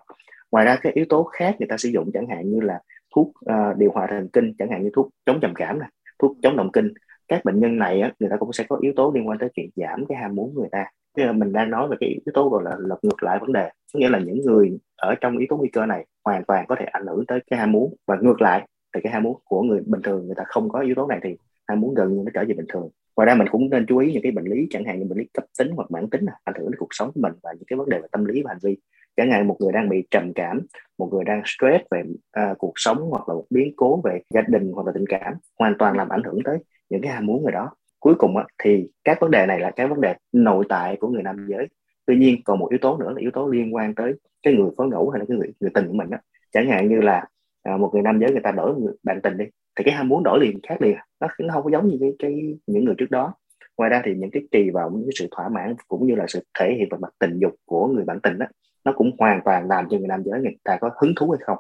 Ngoài 0.51 0.65
ra 0.65 0.77
các 0.81 0.93
yếu 0.93 1.05
tố 1.09 1.23
khác 1.23 1.55
người 1.59 1.67
ta 1.67 1.77
sử 1.77 1.89
dụng 1.89 2.11
chẳng 2.13 2.27
hạn 2.27 2.49
như 2.49 2.59
là 2.59 2.79
thuốc 3.15 3.27
uh, 3.27 3.77
điều 3.77 3.91
hòa 3.91 4.07
thần 4.09 4.29
kinh 4.33 4.53
chẳng 4.59 4.69
hạn 4.71 4.83
như 4.83 4.89
thuốc 4.95 5.09
chống 5.25 5.39
trầm 5.41 5.53
cảm 5.55 5.79
này 5.79 5.89
thuốc 6.19 6.37
chống 6.43 6.57
động 6.57 6.71
kinh. 6.73 6.93
Các 7.27 7.45
bệnh 7.45 7.59
nhân 7.59 7.77
này 7.77 8.01
á, 8.01 8.11
người 8.19 8.29
ta 8.29 8.37
cũng 8.37 8.53
sẽ 8.53 8.63
có 8.69 8.77
yếu 8.81 8.93
tố 8.95 9.11
liên 9.15 9.27
quan 9.27 9.39
tới 9.39 9.49
chuyện 9.53 9.69
giảm 9.75 10.05
cái 10.05 10.17
ham 10.17 10.35
muốn 10.35 10.51
của 10.55 10.61
người 10.61 10.69
ta. 10.71 10.85
Thế 11.17 11.25
là 11.25 11.31
mình 11.31 11.53
đang 11.53 11.69
nói 11.69 11.87
về 11.87 11.97
cái 11.99 12.09
yếu 12.09 12.31
tố 12.33 12.49
gọi 12.49 12.63
là 12.63 12.71
lật 12.79 12.97
ngược 13.01 13.23
lại 13.23 13.37
vấn 13.41 13.53
đề 13.53 13.69
có 13.93 13.99
nghĩa 13.99 14.09
là 14.09 14.19
những 14.19 14.41
người 14.45 14.77
ở 14.95 15.15
trong 15.21 15.37
yếu 15.37 15.47
tố 15.49 15.57
nguy 15.57 15.69
cơ 15.69 15.85
này 15.85 16.05
hoàn 16.25 16.43
toàn 16.45 16.65
có 16.67 16.75
thể 16.79 16.85
ảnh 16.85 17.05
hưởng 17.07 17.25
tới 17.25 17.39
cái 17.49 17.59
ham 17.59 17.71
muốn 17.71 17.95
và 18.07 18.17
ngược 18.21 18.41
lại 18.41 18.67
thì 18.95 19.01
cái 19.03 19.13
ham 19.13 19.23
muốn 19.23 19.41
của 19.45 19.61
người 19.61 19.81
bình 19.85 20.01
thường 20.01 20.25
người 20.25 20.35
ta 20.35 20.43
không 20.47 20.69
có 20.69 20.79
yếu 20.79 20.95
tố 20.95 21.07
này 21.07 21.19
thì 21.23 21.37
ham 21.67 21.81
muốn 21.81 21.93
gần 21.93 22.13
như 22.13 22.23
nó 22.25 22.31
trở 22.33 22.43
về 22.47 22.53
bình 22.53 22.65
thường. 22.69 22.89
Ngoài 23.15 23.25
ra 23.25 23.35
mình 23.35 23.47
cũng 23.51 23.69
nên 23.69 23.85
chú 23.87 23.97
ý 23.97 24.13
những 24.13 24.23
cái 24.23 24.31
bệnh 24.31 24.45
lý 24.45 24.67
chẳng 24.69 24.85
hạn 24.85 24.99
như 24.99 25.05
bệnh 25.05 25.17
lý 25.17 25.25
cấp 25.33 25.43
tính 25.59 25.71
hoặc 25.75 25.91
mãn 25.91 26.09
tính 26.09 26.25
ảnh 26.43 26.55
hưởng 26.57 26.71
đến 26.71 26.79
cuộc 26.79 26.87
sống 26.91 27.11
của 27.15 27.21
mình 27.21 27.33
và 27.43 27.53
những 27.53 27.65
cái 27.67 27.77
vấn 27.77 27.89
đề 27.89 27.99
về 27.99 28.07
tâm 28.11 28.25
lý 28.25 28.43
và 28.43 28.49
hành 28.49 28.59
vi. 28.63 28.77
Chẳng 29.17 29.31
hạn 29.31 29.47
một 29.47 29.57
người 29.59 29.71
đang 29.71 29.89
bị 29.89 30.07
trầm 30.11 30.33
cảm 30.33 30.61
một 30.97 31.09
người 31.11 31.23
đang 31.23 31.41
stress 31.45 31.83
về 31.91 32.03
uh, 32.39 32.57
cuộc 32.57 32.73
sống 32.75 32.97
hoặc 33.09 33.29
là 33.29 33.35
một 33.35 33.45
biến 33.49 33.73
cố 33.75 34.01
về 34.03 34.21
gia 34.33 34.41
đình 34.41 34.71
hoặc 34.71 34.85
là 34.85 34.91
tình 34.95 35.05
cảm 35.09 35.33
hoàn 35.59 35.73
toàn 35.79 35.97
làm 35.97 36.09
ảnh 36.09 36.23
hưởng 36.23 36.39
tới 36.43 36.57
những 36.89 37.01
cái 37.01 37.11
ham 37.11 37.25
muốn 37.25 37.43
người 37.43 37.51
đó. 37.51 37.71
Cuối 37.99 38.15
cùng 38.15 38.37
á, 38.37 38.45
thì 38.63 38.89
các 39.03 39.17
vấn 39.21 39.31
đề 39.31 39.45
này 39.45 39.59
là 39.59 39.71
cái 39.71 39.87
vấn 39.87 40.01
đề 40.01 40.15
nội 40.31 40.65
tại 40.69 40.97
của 40.99 41.07
người 41.07 41.23
nam 41.23 41.45
giới. 41.49 41.67
Tuy 42.05 42.17
nhiên 42.17 42.41
còn 42.43 42.59
một 42.59 42.67
yếu 42.69 42.77
tố 42.81 42.97
nữa 42.97 43.09
là 43.09 43.19
yếu 43.19 43.31
tố 43.31 43.47
liên 43.47 43.75
quan 43.75 43.95
tới 43.95 44.13
cái 44.43 44.53
người 44.53 44.69
phối 44.77 44.87
ngẫu 44.87 45.09
hay 45.09 45.19
là 45.19 45.25
cái 45.29 45.37
người 45.37 45.47
người 45.59 45.71
tình 45.73 45.87
của 45.87 45.93
mình 45.93 46.09
đó 46.09 46.17
chẳng 46.51 46.69
hạn 46.69 46.87
như 46.87 47.01
là 47.01 47.25
à, 47.67 47.77
một 47.77 47.89
người 47.93 48.01
nam 48.01 48.19
giới 48.19 48.31
người 48.31 48.41
ta 48.43 48.51
đổi 48.51 48.75
bạn 49.03 49.19
tình 49.23 49.37
đi 49.37 49.45
thì 49.75 49.83
cái 49.83 49.93
ham 49.93 50.07
muốn 50.07 50.23
đổi 50.23 50.39
liền 50.39 50.59
khác 50.67 50.81
liền. 50.81 50.97
Nó 51.19 51.27
nó 51.39 51.53
không 51.53 51.63
có 51.63 51.69
giống 51.69 51.87
như 51.87 51.97
cái, 52.01 52.11
cái 52.19 52.57
những 52.67 52.85
người 52.85 52.95
trước 52.97 53.11
đó. 53.11 53.33
Ngoài 53.77 53.89
ra 53.89 54.01
thì 54.05 54.15
những 54.15 54.31
cái 54.31 54.43
kỳ 54.51 54.69
vọng 54.69 54.93
những 54.93 55.05
cái 55.05 55.15
sự 55.15 55.27
thỏa 55.31 55.49
mãn 55.49 55.75
cũng 55.87 56.07
như 56.07 56.15
là 56.15 56.25
sự 56.27 56.39
thể 56.59 56.73
hiện 56.77 56.87
về 56.91 56.97
mặt 57.01 57.09
tình 57.19 57.39
dục 57.39 57.55
của 57.65 57.87
người 57.87 58.05
bạn 58.05 58.19
tình 58.23 58.37
đó 58.37 58.45
nó 58.85 58.93
cũng 58.95 59.11
hoàn 59.19 59.41
toàn 59.45 59.67
làm 59.67 59.89
cho 59.89 59.97
người 59.97 60.07
nam 60.07 60.23
giới 60.25 60.41
người 60.41 60.55
ta 60.63 60.77
có 60.81 60.89
hứng 61.01 61.13
thú 61.15 61.29
hay 61.29 61.39
không. 61.45 61.57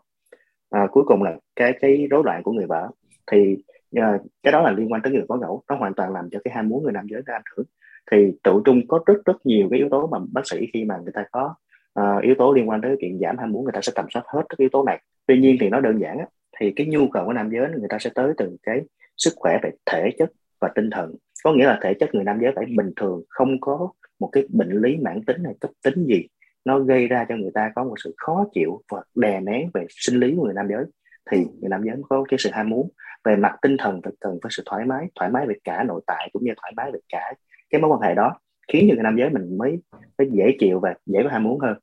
À, 0.69 0.87
cuối 0.91 1.03
cùng 1.07 1.23
là 1.23 1.37
cái 1.55 1.73
cái 1.81 2.07
rối 2.09 2.21
loạn 2.25 2.43
của 2.43 2.51
người 2.51 2.65
vợ. 2.65 2.89
Thì 3.31 3.57
à, 3.95 4.19
cái 4.43 4.51
đó 4.51 4.61
là 4.61 4.71
liên 4.71 4.91
quan 4.91 5.01
tới 5.01 5.13
người 5.13 5.25
có 5.29 5.35
ngẫu 5.37 5.63
nó 5.69 5.75
hoàn 5.75 5.93
toàn 5.93 6.13
làm 6.13 6.29
cho 6.31 6.39
cái 6.43 6.53
ham 6.53 6.69
muốn 6.69 6.83
người 6.83 6.93
nam 6.93 7.07
giới 7.09 7.21
nó 7.25 7.33
ảnh 7.33 7.41
hưởng. 7.57 7.65
Thì 8.11 8.31
tự 8.43 8.61
trung 8.65 8.81
có 8.87 8.99
rất 9.05 9.25
rất 9.25 9.45
nhiều 9.45 9.67
cái 9.71 9.79
yếu 9.79 9.89
tố 9.91 10.07
mà 10.07 10.17
bác 10.33 10.47
sĩ 10.47 10.67
khi 10.73 10.85
mà 10.85 10.97
người 10.97 11.13
ta 11.13 11.25
có 11.31 11.55
uh, 12.01 12.23
yếu 12.23 12.35
tố 12.37 12.53
liên 12.53 12.69
quan 12.69 12.81
tới 12.81 12.95
chuyện 12.99 13.19
giảm 13.19 13.37
ham 13.37 13.51
muốn 13.51 13.63
người 13.63 13.73
ta 13.73 13.79
sẽ 13.81 13.91
tầm 13.95 14.05
soát 14.09 14.23
hết 14.27 14.41
các 14.49 14.57
yếu 14.57 14.69
tố 14.71 14.83
này. 14.83 15.01
Tuy 15.27 15.39
nhiên 15.39 15.57
thì 15.59 15.69
nó 15.69 15.79
đơn 15.79 15.99
giản 16.01 16.17
á, 16.17 16.25
thì 16.59 16.73
cái 16.75 16.87
nhu 16.87 17.07
cầu 17.07 17.25
của 17.25 17.33
nam 17.33 17.49
giới 17.51 17.69
người 17.69 17.89
ta 17.89 17.97
sẽ 17.99 18.09
tới 18.15 18.33
từ 18.37 18.57
cái 18.63 18.81
sức 19.17 19.33
khỏe 19.35 19.59
về 19.63 19.71
thể 19.85 20.09
chất 20.17 20.31
và 20.61 20.69
tinh 20.75 20.89
thần. 20.89 21.15
Có 21.43 21.53
nghĩa 21.53 21.65
là 21.65 21.79
thể 21.83 21.93
chất 21.93 22.15
người 22.15 22.23
nam 22.23 22.39
giới 22.41 22.51
phải 22.55 22.65
bình 22.77 22.91
thường 22.95 23.23
không 23.29 23.59
có 23.61 23.91
một 24.19 24.29
cái 24.31 24.43
bệnh 24.49 24.81
lý 24.81 24.97
mãn 24.97 25.25
tính 25.25 25.43
hay 25.43 25.53
cấp 25.59 25.71
tính 25.83 26.05
gì. 26.05 26.27
Nó 26.65 26.79
gây 26.79 27.07
ra 27.07 27.25
cho 27.29 27.35
người 27.35 27.51
ta 27.53 27.71
có 27.75 27.83
một 27.83 27.95
sự 28.03 28.13
khó 28.17 28.45
chịu 28.53 28.81
và 28.91 29.01
đè 29.15 29.39
nén 29.39 29.69
về 29.73 29.85
sinh 29.89 30.19
lý 30.19 30.33
của 30.37 30.43
người 30.45 30.53
nam 30.53 30.67
giới. 30.69 30.83
Thì 31.31 31.37
người 31.37 31.69
nam 31.69 31.81
giới 31.83 31.95
có 32.09 32.23
cái 32.29 32.37
sự 32.39 32.49
ham 32.53 32.69
muốn. 32.69 32.89
Về 33.23 33.35
mặt 33.35 33.55
tinh 33.61 33.77
thần 33.77 34.01
phải 34.01 34.13
cần 34.19 34.39
phải 34.43 34.49
sự 34.53 34.63
thoải 34.65 34.85
mái 34.85 35.07
thoải 35.15 35.31
mái 35.31 35.47
về 35.47 35.55
cả 35.63 35.83
nội 35.83 36.01
tại 36.07 36.29
cũng 36.33 36.43
như 36.43 36.51
thoải 36.61 36.73
mái 36.75 36.91
về 36.91 36.99
cả 37.09 37.33
cái 37.69 37.81
mối 37.81 37.91
quan 37.91 38.01
hệ 38.01 38.15
đó 38.15 38.39
khiến 38.67 38.85
cho 38.89 38.95
người 38.95 39.03
nam 39.03 39.15
giới 39.17 39.29
mình 39.29 39.57
mới 39.57 39.79
mới 40.17 40.29
dễ 40.31 40.55
chịu 40.59 40.79
và 40.79 40.95
dễ 41.05 41.23
có 41.23 41.29
ham 41.29 41.43
muốn 41.43 41.59
hơn 41.59 41.77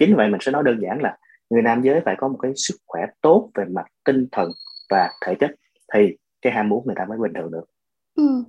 chính 0.00 0.16
vậy 0.16 0.28
mình 0.28 0.40
sẽ 0.40 0.52
nói 0.52 0.62
đơn 0.62 0.78
giản 0.82 1.02
là 1.02 1.16
người 1.50 1.62
nam 1.62 1.82
giới 1.82 2.00
phải 2.04 2.14
có 2.18 2.28
một 2.28 2.38
cái 2.42 2.52
sức 2.56 2.74
khỏe 2.86 3.06
tốt 3.20 3.50
về 3.54 3.64
mặt 3.64 3.86
tinh 4.04 4.26
thần 4.32 4.50
và 4.90 5.10
thể 5.26 5.34
chất 5.34 5.50
thì 5.94 6.16
cái 6.42 6.52
ham 6.52 6.68
muốn 6.68 6.86
người 6.86 6.94
ta 6.98 7.04
mới 7.04 7.18
bình 7.18 7.32
thường 7.34 7.50
được 7.50 7.64
ừ. 8.16 8.44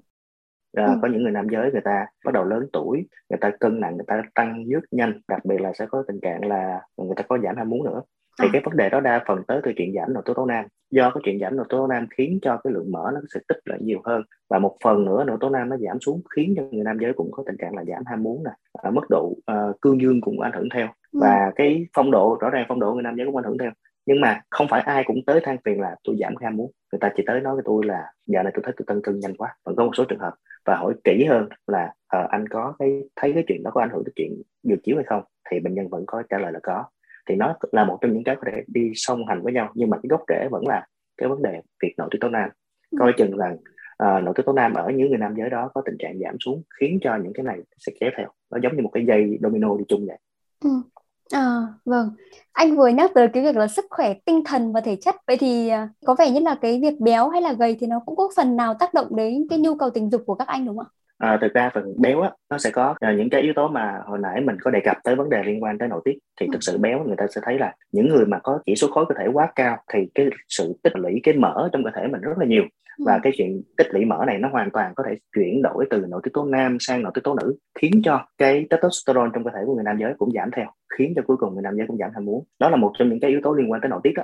À, 0.78 0.86
ừ. 0.86 1.00
có 1.02 1.08
những 1.08 1.24
người 1.24 1.32
nam 1.32 1.48
giới 1.52 1.72
người 1.72 1.82
ta 1.82 2.06
bắt 2.26 2.32
đầu 2.34 2.44
lớn 2.44 2.70
tuổi 2.74 3.08
người 3.30 3.38
ta 3.42 3.52
cân 3.60 3.80
nặng 3.80 3.98
người 3.98 4.06
ta 4.08 4.24
tăng 4.36 4.70
rất 4.70 4.84
nhanh 4.92 5.22
đặc 5.28 5.46
biệt 5.46 5.62
là 5.62 5.74
sẽ 5.74 5.86
có 5.86 6.04
tình 6.08 6.20
trạng 6.22 6.46
là 6.46 6.82
người 6.98 7.16
ta 7.16 7.24
có 7.24 7.38
giảm 7.44 7.58
ham 7.58 7.70
muốn 7.70 7.84
nữa 7.84 8.02
thì 8.40 8.48
à. 8.48 8.50
cái 8.54 8.62
vấn 8.66 8.78
đề 8.78 8.90
đó 8.90 9.00
đa 9.00 9.24
phần 9.28 9.44
tới 9.48 9.62
từ 9.64 9.72
chuyện 9.78 9.94
giảm 9.94 10.14
nội 10.14 10.24
tố 10.26 10.34
tố 10.34 10.46
nam. 10.46 10.66
Do 10.92 11.12
cái 11.14 11.22
chuyện 11.26 11.40
giảm 11.40 11.56
nội 11.56 11.66
tố 11.70 11.88
nam 11.88 12.08
khiến 12.18 12.40
cho 12.42 12.58
cái 12.64 12.74
lượng 12.74 12.92
mỡ 12.92 13.12
nó 13.14 13.20
sẽ 13.34 13.40
tích 13.48 13.58
lại 13.66 13.80
nhiều 13.82 14.02
hơn. 14.06 14.22
Và 14.50 14.60
một 14.60 14.78
phần 14.84 15.06
nữa 15.06 15.24
nội 15.24 15.38
tố 15.40 15.50
nam 15.50 15.70
nó 15.70 15.78
giảm 15.78 16.00
xuống 16.00 16.22
khiến 16.36 16.54
cho 16.58 16.64
người 16.72 16.84
nam 16.84 16.98
giới 17.02 17.14
cũng 17.14 17.32
có 17.32 17.44
tình 17.46 17.58
trạng 17.58 17.76
là 17.76 17.84
giảm 17.84 18.04
ham 18.06 18.24
muốn 18.24 18.44
nè. 18.44 18.52
À, 18.74 18.90
mức 18.90 19.04
độ 19.10 19.34
uh, 19.52 19.82
cương 19.82 20.02
dương 20.02 20.22
cũng 20.22 20.40
ảnh 20.40 20.52
hưởng 20.56 20.70
theo. 20.74 20.88
Ừ. 21.12 21.20
và 21.22 21.52
cái 21.56 21.88
phong 21.94 22.12
độ 22.12 22.38
rõ 22.42 22.50
ràng 22.50 22.66
phong 22.70 22.80
độ 22.80 22.94
người 22.94 23.04
nam 23.04 23.16
giới 23.18 23.26
cũng 23.26 23.36
ảnh 23.36 23.44
hưởng 23.44 23.58
theo. 23.58 23.72
Nhưng 24.06 24.22
mà 24.22 24.42
không 24.50 24.68
phải 24.68 24.82
ai 24.82 25.04
cũng 25.04 25.18
tới 25.26 25.40
than 25.44 25.58
phiền 25.66 25.82
là 25.82 25.96
tôi 26.04 26.16
giảm 26.20 26.34
ham 26.42 26.56
muốn. 26.56 26.72
Người 26.92 27.00
ta 27.00 27.12
chỉ 27.18 27.24
tới 27.28 27.42
nói 27.42 27.56
với 27.56 27.64
tôi 27.66 27.86
là 27.86 28.12
giờ 28.26 28.44
này 28.44 28.52
tôi 28.56 28.62
thấy 28.64 28.74
tôi 28.78 28.86
tăng 28.88 29.02
cân 29.02 29.20
nhanh 29.20 29.38
quá. 29.38 29.56
Vẫn 29.66 29.76
có 29.76 29.86
một 29.86 29.92
số 29.96 30.04
trường 30.06 30.20
hợp. 30.20 30.34
Và 30.66 30.76
hỏi 30.76 30.94
kỹ 31.04 31.26
hơn 31.30 31.50
là 31.68 31.94
uh, 32.18 32.30
anh 32.30 32.48
có 32.48 32.74
cái 32.80 33.02
thấy 33.16 33.34
cái 33.34 33.44
chuyện 33.48 33.64
đó 33.64 33.72
có 33.74 33.82
ảnh 33.82 33.90
hưởng 33.90 34.04
tới 34.06 34.14
chuyện 34.16 34.42
dược 34.64 34.80
chiếu 34.84 34.96
hay 34.96 35.06
không? 35.06 35.24
Thì 35.52 35.60
bệnh 35.60 35.74
nhân 35.74 35.90
vẫn 35.90 36.04
có 36.08 36.24
trả 36.30 36.38
lời 36.38 36.52
là 36.52 36.60
có 36.64 36.86
thì 37.30 37.36
nó 37.36 37.56
là 37.72 37.86
một 37.86 37.98
trong 38.02 38.14
những 38.14 38.24
cái 38.24 38.36
có 38.36 38.42
thể 38.52 38.64
đi 38.68 38.92
song 38.96 39.28
hành 39.28 39.42
với 39.42 39.54
nhau 39.54 39.72
nhưng 39.76 39.90
mà 39.90 39.98
cái 39.98 40.08
gốc 40.10 40.22
rễ 40.28 40.48
vẫn 40.52 40.68
là 40.68 40.86
cái 41.18 41.30
vấn 41.30 41.42
đề 41.42 41.62
việc 41.84 41.94
nội 41.98 42.08
tiết 42.12 42.18
tố 42.22 42.30
nam. 42.30 42.50
Ừ. 42.92 42.98
coi 43.00 43.14
chừng 43.18 43.38
rằng 43.38 43.58
uh, 44.04 44.24
nội 44.24 44.34
tiết 44.38 44.44
tố 44.46 44.54
nam 44.54 44.74
ở 44.74 44.90
những 44.90 45.10
người 45.10 45.18
nam 45.18 45.34
giới 45.38 45.50
đó 45.50 45.72
có 45.74 45.82
tình 45.86 45.96
trạng 46.00 46.20
giảm 46.20 46.36
xuống 46.40 46.64
khiến 46.80 47.00
cho 47.02 47.18
những 47.24 47.34
cái 47.34 47.44
này 47.44 47.60
sẽ 47.78 47.92
kéo 48.00 48.10
theo. 48.18 48.28
Nó 48.52 48.58
giống 48.64 48.76
như 48.76 48.84
một 48.84 48.92
cái 48.94 49.06
dây 49.06 49.40
domino 49.42 49.78
đi 49.78 49.84
chung 49.88 50.06
vậy. 50.08 50.18
Ừ. 50.64 50.70
À, 51.32 51.68
vâng. 51.86 52.10
Anh 52.52 52.76
vừa 52.76 52.88
nhắc 52.88 53.12
tới 53.14 53.28
cái 53.34 53.44
việc 53.44 53.56
là 53.56 53.68
sức 53.68 53.86
khỏe 53.90 54.14
tinh 54.26 54.44
thần 54.46 54.74
và 54.74 54.82
thể 54.82 54.96
chất. 54.96 55.16
Vậy 55.28 55.38
thì 55.38 55.68
à, 55.68 55.90
có 56.06 56.16
vẻ 56.20 56.32
như 56.32 56.40
là 56.40 56.56
cái 56.62 56.80
việc 56.82 57.00
béo 57.00 57.30
hay 57.30 57.42
là 57.42 57.54
gầy 57.54 57.78
thì 57.80 57.88
nó 57.88 58.00
cũng 58.06 58.16
có 58.16 58.30
phần 58.36 58.56
nào 58.58 58.74
tác 58.74 58.94
động 58.94 59.16
đến 59.16 59.48
cái 59.50 59.60
nhu 59.60 59.76
cầu 59.76 59.90
tình 59.90 60.10
dục 60.10 60.24
của 60.26 60.36
các 60.36 60.48
anh 60.48 60.66
đúng 60.66 60.78
không 60.78 60.86
ạ 60.86 61.01
à, 61.22 61.38
thực 61.42 61.54
ra 61.54 61.70
phần 61.74 62.02
béo 62.02 62.22
á 62.22 62.32
nó 62.50 62.58
sẽ 62.58 62.70
có 62.72 62.96
à, 63.00 63.14
những 63.18 63.30
cái 63.30 63.42
yếu 63.42 63.54
tố 63.56 63.68
mà 63.68 64.00
hồi 64.06 64.20
nãy 64.22 64.42
mình 64.42 64.56
có 64.62 64.72
đề 64.72 64.80
cập 64.80 64.98
tới 65.04 65.16
vấn 65.16 65.30
đề 65.30 65.44
liên 65.44 65.64
quan 65.64 65.78
tới 65.78 65.88
nội 65.88 66.02
tiết. 66.06 66.18
Thì 66.40 66.48
thực 66.52 66.64
sự 66.64 66.78
béo 66.78 67.04
người 67.04 67.16
ta 67.18 67.26
sẽ 67.36 67.42
thấy 67.44 67.60
là 67.60 67.74
những 67.92 68.10
người 68.10 68.26
mà 68.26 68.40
có 68.44 68.60
chỉ 68.66 68.76
số 68.76 68.88
khối 68.88 69.06
cơ 69.10 69.16
thể 69.20 69.28
quá 69.34 69.52
cao 69.56 69.78
thì 69.94 70.00
cái 70.16 70.30
sự 70.50 70.74
tích 70.84 70.96
lũy 70.96 71.20
cái 71.24 71.34
mỡ 71.34 71.70
trong 71.74 71.84
cơ 71.84 71.90
thể 71.96 72.08
mình 72.08 72.22
rất 72.22 72.38
là 72.38 72.46
nhiều. 72.46 72.64
Và 73.06 73.20
cái 73.24 73.34
chuyện 73.38 73.62
tích 73.78 73.88
lũy 73.92 74.06
mỡ 74.06 74.24
này 74.28 74.38
nó 74.38 74.50
hoàn 74.52 74.72
toàn 74.72 74.94
có 74.96 75.04
thể 75.08 75.16
chuyển 75.36 75.62
đổi 75.62 75.86
từ 75.90 76.06
nội 76.10 76.22
tiết 76.24 76.32
tố 76.34 76.46
nam 76.46 76.78
sang 76.80 77.04
nội 77.04 77.12
tiết 77.16 77.22
tố 77.24 77.36
nữ 77.36 77.56
khiến 77.80 78.02
cho 78.04 78.26
cái 78.38 78.66
testosterone 78.70 79.30
trong 79.34 79.44
cơ 79.44 79.50
thể 79.54 79.60
của 79.66 79.76
người 79.76 79.84
nam 79.84 79.98
giới 80.00 80.14
cũng 80.18 80.32
giảm 80.32 80.50
theo 80.56 80.66
khiến 80.98 81.14
cho 81.16 81.22
cuối 81.28 81.38
cùng 81.38 81.54
người 81.54 81.64
nam 81.64 81.78
giới 81.78 81.88
cũng 81.88 81.98
giảm 81.98 82.12
ham 82.14 82.26
muốn. 82.26 82.44
Đó 82.60 82.70
là 82.70 82.76
một 82.76 82.92
trong 83.00 83.10
những 83.10 83.20
cái 83.20 83.30
yếu 83.32 83.40
tố 83.44 83.54
liên 83.54 83.72
quan 83.72 83.82
tới 83.82 83.90
nội 83.90 84.00
tiết 84.04 84.14
đó 84.16 84.24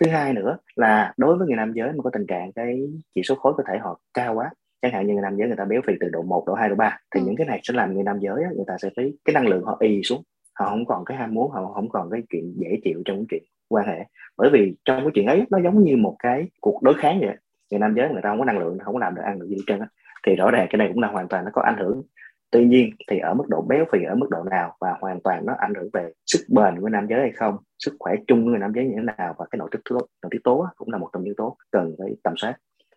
thứ 0.00 0.10
hai 0.10 0.32
nữa 0.32 0.58
là 0.76 1.14
đối 1.16 1.38
với 1.38 1.46
người 1.46 1.56
nam 1.56 1.72
giới 1.74 1.92
mà 1.92 2.02
có 2.04 2.10
tình 2.12 2.26
trạng 2.26 2.52
cái 2.52 2.80
chỉ 3.14 3.22
số 3.22 3.34
khối 3.34 3.52
cơ 3.56 3.64
thể 3.68 3.78
họ 3.78 4.00
cao 4.14 4.34
quá 4.34 4.50
chẳng 4.90 4.98
hạn 4.98 5.06
như 5.06 5.12
người 5.12 5.22
nam 5.22 5.36
giới 5.36 5.48
người 5.48 5.56
ta 5.56 5.64
béo 5.64 5.80
phì 5.86 5.92
từ 6.00 6.08
độ 6.08 6.22
1, 6.22 6.44
độ 6.46 6.54
2, 6.54 6.68
độ 6.68 6.74
3 6.74 6.98
thì 7.14 7.20
ừ. 7.20 7.26
những 7.26 7.36
cái 7.36 7.46
này 7.46 7.60
sẽ 7.62 7.74
làm 7.74 7.94
người 7.94 8.02
nam 8.02 8.18
giới 8.20 8.44
người 8.54 8.64
ta 8.66 8.76
sẽ 8.82 8.90
thấy 8.96 9.18
cái 9.24 9.34
năng 9.34 9.46
lượng 9.46 9.64
họ 9.64 9.76
y 9.80 10.02
xuống. 10.02 10.22
Họ 10.54 10.66
không 10.66 10.86
còn 10.86 11.04
cái 11.04 11.16
ham 11.16 11.34
muốn 11.34 11.50
họ 11.50 11.72
không 11.74 11.88
còn 11.88 12.10
cái 12.10 12.22
chuyện 12.30 12.54
dễ 12.56 12.78
chịu 12.84 13.02
trong 13.04 13.16
cái 13.16 13.26
chuyện 13.30 13.42
quan 13.68 13.86
hệ. 13.86 14.04
Bởi 14.36 14.50
vì 14.52 14.74
trong 14.84 15.00
cái 15.00 15.10
chuyện 15.14 15.26
ấy 15.26 15.44
nó 15.50 15.58
giống 15.64 15.84
như 15.84 15.96
một 15.96 16.16
cái 16.18 16.46
cuộc 16.60 16.82
đối 16.82 16.94
kháng 16.94 17.20
vậy 17.20 17.36
người 17.70 17.80
nam 17.80 17.94
giới 17.96 18.08
người 18.08 18.22
ta 18.22 18.28
không 18.28 18.38
có 18.38 18.44
năng 18.44 18.58
lượng 18.58 18.78
không 18.78 18.94
có 18.94 19.00
làm 19.00 19.14
được 19.14 19.22
ăn 19.24 19.38
được 19.38 19.46
gì 19.48 19.56
trơn 19.66 19.80
á. 19.80 19.86
Thì 20.26 20.36
rõ 20.36 20.50
ràng 20.50 20.66
cái 20.70 20.78
này 20.78 20.88
cũng 20.88 21.02
là 21.02 21.08
hoàn 21.08 21.28
toàn 21.28 21.44
nó 21.44 21.50
có 21.54 21.62
ảnh 21.62 21.78
hưởng. 21.78 22.02
Tuy 22.50 22.64
nhiên 22.64 22.90
thì 23.10 23.18
ở 23.18 23.34
mức 23.34 23.44
độ 23.48 23.62
béo 23.68 23.84
phì 23.92 24.02
ở 24.02 24.14
mức 24.14 24.30
độ 24.30 24.44
nào 24.50 24.76
và 24.80 24.94
hoàn 25.00 25.20
toàn 25.20 25.46
nó 25.46 25.54
ảnh 25.58 25.74
hưởng 25.74 25.88
về 25.92 26.12
sức 26.26 26.40
bền 26.48 26.80
của 26.80 26.88
nam 26.88 27.06
giới 27.10 27.20
hay 27.20 27.32
không 27.32 27.56
sức 27.78 27.96
khỏe 27.98 28.14
chung 28.26 28.44
của 28.44 28.50
người 28.50 28.58
nam 28.58 28.72
giới 28.74 28.84
như 28.84 28.92
thế 28.96 29.02
nào 29.02 29.34
và 29.38 29.46
cái 29.50 29.58
nội 29.58 29.68
tiết 29.72 29.78
tố 29.90 29.94
nội 29.94 30.30
tiết 30.30 30.38
tố 30.44 30.66
cũng 30.76 30.92
là 30.92 30.98
một 30.98 31.08
trong 31.12 31.22
những 31.22 31.28
yếu 31.28 31.34
tố 31.36 31.56
cần 31.70 31.94
phải 31.98 32.16
tầm 32.22 32.34
soát 32.36 32.56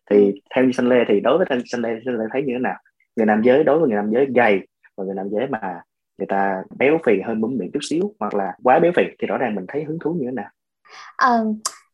thì 0.09 0.41
theo 0.55 0.65
như 0.65 0.71
xanh 0.71 0.89
lê 0.89 1.05
thì 1.07 1.19
đối 1.19 1.37
với 1.37 1.47
xanh 1.49 1.81
lê 1.81 1.89
xanh 2.05 2.17
lê 2.17 2.25
thấy 2.31 2.43
như 2.43 2.53
thế 2.53 2.59
nào? 2.59 2.75
Người 3.15 3.25
nam 3.25 3.41
giới 3.41 3.63
đối 3.63 3.79
với 3.79 3.89
người 3.89 3.95
nam 3.95 4.11
giới 4.11 4.27
gầy 4.35 4.67
và 4.97 5.03
người 5.03 5.15
nam 5.15 5.29
giới 5.29 5.47
mà 5.47 5.81
người 6.17 6.27
ta 6.27 6.63
béo 6.77 6.97
phì 7.05 7.21
hơn 7.21 7.41
bấm 7.41 7.57
miệng 7.57 7.71
chút 7.73 7.79
xíu 7.89 8.13
hoặc 8.19 8.35
là 8.35 8.53
quá 8.63 8.79
béo 8.79 8.91
phì 8.95 9.03
thì 9.19 9.27
rõ 9.27 9.37
ràng 9.37 9.55
mình 9.55 9.65
thấy 9.67 9.83
hứng 9.83 9.99
thú 9.99 10.13
như 10.13 10.25
thế 10.25 10.31
nào? 10.31 10.49
À, 11.17 11.39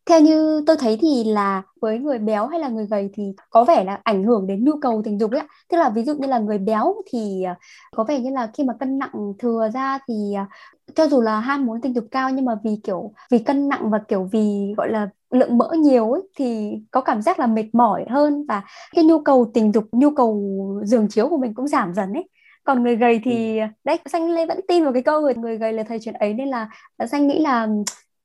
theo 0.05 0.21
như 0.21 0.63
tôi 0.67 0.77
thấy 0.79 0.97
thì 1.01 1.23
là 1.23 1.61
với 1.81 1.99
người 1.99 2.19
béo 2.19 2.47
hay 2.47 2.59
là 2.59 2.67
người 2.67 2.85
gầy 2.85 3.09
thì 3.13 3.23
có 3.49 3.63
vẻ 3.63 3.83
là 3.83 3.99
ảnh 4.03 4.23
hưởng 4.23 4.47
đến 4.47 4.65
nhu 4.65 4.71
cầu 4.81 5.01
tình 5.05 5.19
dục 5.19 5.31
ấy 5.31 5.41
tức 5.69 5.77
là 5.77 5.89
ví 5.89 6.03
dụ 6.03 6.13
như 6.15 6.27
là 6.27 6.39
người 6.39 6.57
béo 6.57 6.95
thì 7.11 7.43
à, 7.43 7.55
có 7.95 8.03
vẻ 8.03 8.19
như 8.19 8.29
là 8.29 8.49
khi 8.53 8.63
mà 8.63 8.73
cân 8.79 8.97
nặng 8.99 9.33
thừa 9.39 9.69
ra 9.73 9.99
thì 10.07 10.33
à, 10.35 10.47
cho 10.95 11.07
dù 11.07 11.21
là 11.21 11.39
ham 11.39 11.65
muốn 11.65 11.81
tình 11.81 11.95
dục 11.95 12.05
cao 12.11 12.29
nhưng 12.29 12.45
mà 12.45 12.55
vì 12.63 12.71
kiểu 12.83 13.13
vì 13.31 13.39
cân 13.39 13.69
nặng 13.69 13.89
và 13.89 13.99
kiểu 14.07 14.29
vì 14.31 14.73
gọi 14.77 14.89
là 14.89 15.09
lượng 15.31 15.57
mỡ 15.57 15.69
nhiều 15.77 16.11
ấy 16.11 16.21
thì 16.37 16.73
có 16.91 17.01
cảm 17.01 17.21
giác 17.21 17.39
là 17.39 17.47
mệt 17.47 17.65
mỏi 17.73 18.05
hơn 18.09 18.45
và 18.47 18.63
cái 18.95 19.03
nhu 19.05 19.19
cầu 19.19 19.51
tình 19.53 19.71
dục 19.71 19.83
nhu 19.91 20.09
cầu 20.11 20.43
giường 20.83 21.07
chiếu 21.09 21.29
của 21.29 21.37
mình 21.37 21.53
cũng 21.53 21.67
giảm 21.67 21.93
dần 21.93 22.13
ấy 22.13 22.29
còn 22.63 22.83
người 22.83 22.95
gầy 22.95 23.21
thì 23.23 23.59
ừ. 23.59 23.65
đấy 23.83 23.99
xanh 24.05 24.31
lê 24.31 24.45
vẫn 24.45 24.59
tin 24.67 24.83
vào 24.83 24.93
cái 24.93 25.03
câu 25.03 25.21
người 25.21 25.35
người 25.35 25.57
gầy 25.57 25.73
là 25.73 25.83
thời 25.83 25.99
chuyện 26.01 26.13
ấy 26.15 26.33
nên 26.33 26.47
là 26.49 26.69
xanh 27.11 27.27
nghĩ 27.27 27.39
là 27.39 27.67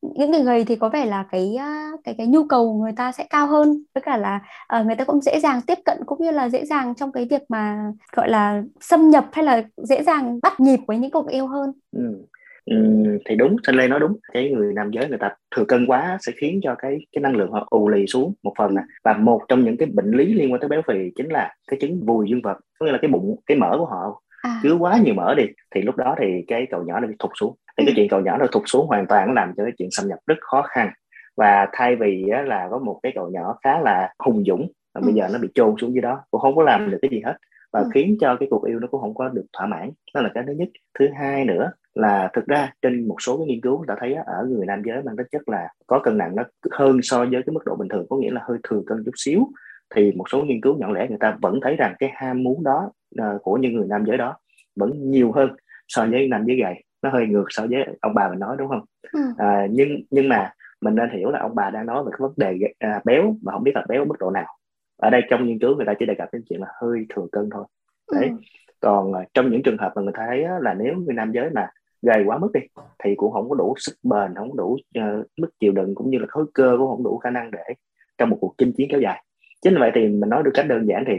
những 0.03 0.31
người 0.31 0.43
gầy 0.43 0.65
thì 0.65 0.77
có 0.77 0.89
vẻ 0.89 1.07
là 1.07 1.25
cái 1.31 1.57
cái 2.05 2.15
cái 2.19 2.27
nhu 2.27 2.45
cầu 2.45 2.75
người 2.75 2.93
ta 2.97 3.13
sẽ 3.13 3.27
cao 3.31 3.47
hơn 3.47 3.83
với 3.95 4.03
cả 4.03 4.17
là 4.17 4.41
uh, 4.81 4.87
người 4.87 4.97
ta 4.97 5.05
cũng 5.05 5.21
dễ 5.21 5.41
dàng 5.41 5.61
tiếp 5.67 5.79
cận 5.85 5.99
cũng 6.07 6.19
như 6.23 6.31
là 6.31 6.49
dễ 6.49 6.65
dàng 6.65 6.95
trong 6.95 7.13
cái 7.13 7.27
việc 7.31 7.43
mà 7.49 7.93
gọi 8.13 8.31
là 8.31 8.63
xâm 8.81 9.11
nhập 9.11 9.27
hay 9.33 9.45
là 9.45 9.63
dễ 9.77 10.03
dàng 10.03 10.39
bắt 10.43 10.61
nhịp 10.61 10.79
với 10.87 10.99
những 10.99 11.11
cuộc 11.11 11.29
yêu 11.29 11.47
hơn. 11.47 11.73
Ừ. 11.97 12.27
Ừ, 12.65 12.77
thì 13.25 13.37
đúng 13.37 13.57
Thanh 13.65 13.77
Lê 13.77 13.89
nói 13.89 14.01
đúng 14.01 14.17
cái 14.33 14.51
người 14.51 14.75
nam 14.75 14.91
giới 14.91 15.09
người 15.09 15.19
ta 15.19 15.31
thừa 15.57 15.65
cân 15.65 15.87
quá 15.87 16.19
sẽ 16.21 16.33
khiến 16.37 16.61
cho 16.63 16.75
cái 16.79 16.99
cái 17.13 17.23
năng 17.23 17.37
lượng 17.37 17.51
họ 17.51 17.67
ù 17.71 17.89
lì 17.89 18.07
xuống 18.07 18.35
một 18.43 18.53
phần 18.59 18.75
nè 18.75 18.83
và 19.05 19.13
một 19.13 19.41
trong 19.49 19.65
những 19.65 19.77
cái 19.77 19.89
bệnh 19.95 20.11
lý 20.11 20.35
liên 20.35 20.53
quan 20.53 20.61
tới 20.61 20.69
béo 20.69 20.83
phì 20.89 20.95
chính 21.17 21.29
là 21.33 21.55
cái 21.71 21.79
chứng 21.81 22.07
vùi 22.07 22.27
dương 22.31 22.43
vật 22.43 22.59
có 22.79 22.87
nghĩa 22.87 22.93
là 22.93 22.99
cái 23.03 23.11
bụng 23.11 23.37
cái 23.47 23.57
mỡ 23.57 23.77
của 23.79 23.87
họ 23.87 24.23
à. 24.43 24.61
chứa 24.63 24.75
quá 24.75 24.99
nhiều 25.05 25.15
mỡ 25.15 25.35
đi. 25.35 25.45
Thì 25.75 25.83
lúc 25.83 25.97
đó 25.97 26.15
thì 26.19 26.45
cái 26.49 26.67
cầu 26.71 26.83
nhỏ 26.83 27.01
nó 27.01 27.07
bị 27.07 27.15
thụt 27.19 27.31
xuống. 27.41 27.57
Thì 27.77 27.85
cái 27.87 27.95
chuyện 27.97 28.09
cầu 28.09 28.21
nhỏ 28.21 28.37
nó 28.39 28.47
thụt 28.47 28.63
xuống 28.67 28.87
hoàn 28.87 29.07
toàn 29.07 29.27
nó 29.27 29.33
làm 29.33 29.53
cho 29.57 29.65
cái 29.65 29.73
chuyện 29.79 29.89
xâm 29.91 30.09
nhập 30.09 30.19
rất 30.27 30.37
khó 30.41 30.63
khăn. 30.63 30.91
Và 31.37 31.69
thay 31.73 31.97
vì 31.97 32.25
là 32.47 32.69
có 32.71 32.79
một 32.79 33.01
cái 33.03 33.13
cầu 33.15 33.31
nhỏ 33.31 33.57
khá 33.65 33.79
là 33.79 34.15
hùng 34.19 34.45
dũng 34.47 34.73
mà 34.95 35.01
bây 35.01 35.15
giờ 35.15 35.29
nó 35.33 35.39
bị 35.39 35.49
chôn 35.55 35.75
xuống 35.81 35.95
dưới 35.95 36.03
đó 36.03 36.23
cũng 36.31 36.41
không 36.41 36.57
có 36.57 36.63
làm 36.63 36.91
được 36.91 36.99
cái 37.03 37.11
gì 37.11 37.23
hết. 37.25 37.37
Và 37.73 37.85
khiến 37.95 38.17
cho 38.21 38.37
cái 38.41 38.49
cuộc 38.51 38.65
yêu 38.65 38.79
nó 38.79 38.87
cũng 38.91 39.01
không 39.01 39.15
có 39.15 39.29
được 39.29 39.47
thỏa 39.53 39.67
mãn. 39.67 39.91
Đó 40.15 40.21
là 40.21 40.31
cái 40.35 40.45
thứ 40.47 40.53
nhất. 40.53 40.69
Thứ 40.99 41.09
hai 41.19 41.45
nữa 41.45 41.73
là 41.95 42.31
thực 42.33 42.47
ra 42.47 42.73
trên 42.83 43.09
một 43.09 43.17
số 43.21 43.39
cái 43.39 43.47
nghiên 43.47 43.61
cứu 43.61 43.85
đã 43.85 43.97
thấy 44.01 44.15
ở 44.15 44.47
người 44.49 44.67
nam 44.67 44.83
giới 44.87 45.03
mang 45.03 45.17
tính 45.17 45.27
chất 45.33 45.49
là 45.49 45.69
có 45.87 45.99
cân 45.99 46.19
nặng 46.19 46.37
nó 46.37 46.43
hơn 46.71 47.01
so 47.03 47.19
với 47.19 47.43
cái 47.47 47.53
mức 47.53 47.61
độ 47.67 47.77
bình 47.77 47.89
thường 47.89 48.07
có 48.11 48.17
nghĩa 48.17 48.31
là 48.31 48.41
hơi 48.45 48.59
thừa 48.69 48.83
cân 48.87 49.03
chút 49.05 49.15
xíu 49.17 49.49
thì 49.95 50.13
một 50.13 50.25
số 50.31 50.43
nghiên 50.43 50.61
cứu 50.61 50.79
nhỏ 50.79 50.93
lẻ 50.93 51.09
người 51.09 51.19
ta 51.21 51.39
vẫn 51.43 51.61
thấy 51.63 51.77
rằng 51.77 51.95
cái 51.99 52.11
ham 52.15 52.43
muốn 52.43 52.65
đó 52.65 52.91
uh, 53.21 53.43
của 53.43 53.57
những 53.57 53.75
người 53.75 53.87
nam 53.89 54.05
giới 54.07 54.17
đó 54.17 54.39
vẫn 54.77 55.11
nhiều 55.11 55.33
hơn 55.33 55.51
so 55.89 56.07
với 56.07 56.29
nam 56.29 56.45
giới 56.47 56.57
gầy 56.57 56.85
nó 57.03 57.11
hơi 57.11 57.27
ngược 57.27 57.45
so 57.49 57.67
với 57.71 57.79
ông 58.01 58.15
bà 58.15 58.29
mình 58.29 58.39
nói 58.39 58.57
đúng 58.59 58.69
không? 58.69 58.85
Ừ. 59.13 59.21
à, 59.39 59.67
nhưng 59.71 59.89
nhưng 60.11 60.29
mà 60.29 60.53
mình 60.81 60.95
nên 60.95 61.11
hiểu 61.11 61.31
là 61.31 61.39
ông 61.41 61.55
bà 61.55 61.71
đang 61.71 61.87
nói 61.87 62.05
về 62.05 62.11
cái 62.13 62.19
vấn 62.21 62.33
đề 62.37 62.59
à, 62.79 63.01
béo 63.05 63.37
mà 63.43 63.53
không 63.53 63.63
biết 63.63 63.73
là 63.75 63.85
béo 63.89 64.05
mức 64.05 64.15
độ 64.19 64.31
nào. 64.31 64.47
Ở 64.97 65.11
đây 65.11 65.23
trong 65.31 65.47
nghiên 65.47 65.59
cứu 65.59 65.77
người 65.77 65.87
ta 65.87 65.95
chỉ 65.99 66.07
đề 66.07 66.15
cập 66.15 66.29
đến 66.33 66.43
chuyện 66.49 66.61
là 66.61 66.67
hơi 66.81 67.07
thừa 67.15 67.27
cân 67.33 67.51
thôi. 67.51 67.65
Đấy. 68.13 68.29
Ừ. 68.29 68.37
còn 68.81 69.11
uh, 69.11 69.17
trong 69.35 69.51
những 69.51 69.63
trường 69.63 69.79
hợp 69.79 69.93
mà 69.97 70.03
người 70.03 70.13
ta 70.17 70.25
thấy 70.27 70.45
là 70.61 70.75
nếu 70.75 70.95
người 70.95 71.15
nam 71.15 71.33
giới 71.33 71.51
mà 71.51 71.69
gầy 72.03 72.25
quá 72.27 72.39
mức 72.39 72.51
đi 72.55 72.61
thì 73.05 73.15
cũng 73.17 73.33
không 73.33 73.49
có 73.49 73.55
đủ 73.55 73.75
sức 73.77 73.93
bền 74.03 74.35
không 74.35 74.57
đủ 74.57 74.79
uh, 74.99 75.27
mức 75.37 75.49
chịu 75.61 75.73
đựng 75.73 75.95
cũng 75.95 76.11
như 76.11 76.19
là 76.19 76.27
khối 76.29 76.45
cơ 76.55 76.75
cũng 76.79 76.89
không 76.89 77.05
đủ 77.05 77.19
khả 77.19 77.31
năng 77.31 77.51
để 77.51 77.75
trong 78.19 78.31
một 78.31 78.39
cuộc 78.41 78.55
chinh 78.59 78.73
chiến 78.77 78.89
kéo 78.91 79.01
dài 79.01 79.25
chính 79.63 79.79
vậy 79.79 79.91
thì 79.95 80.09
mình 80.09 80.31
nói 80.31 80.43
được 80.43 80.51
cách 80.55 80.67
đơn 80.69 80.87
giản 80.89 81.05
thì 81.07 81.15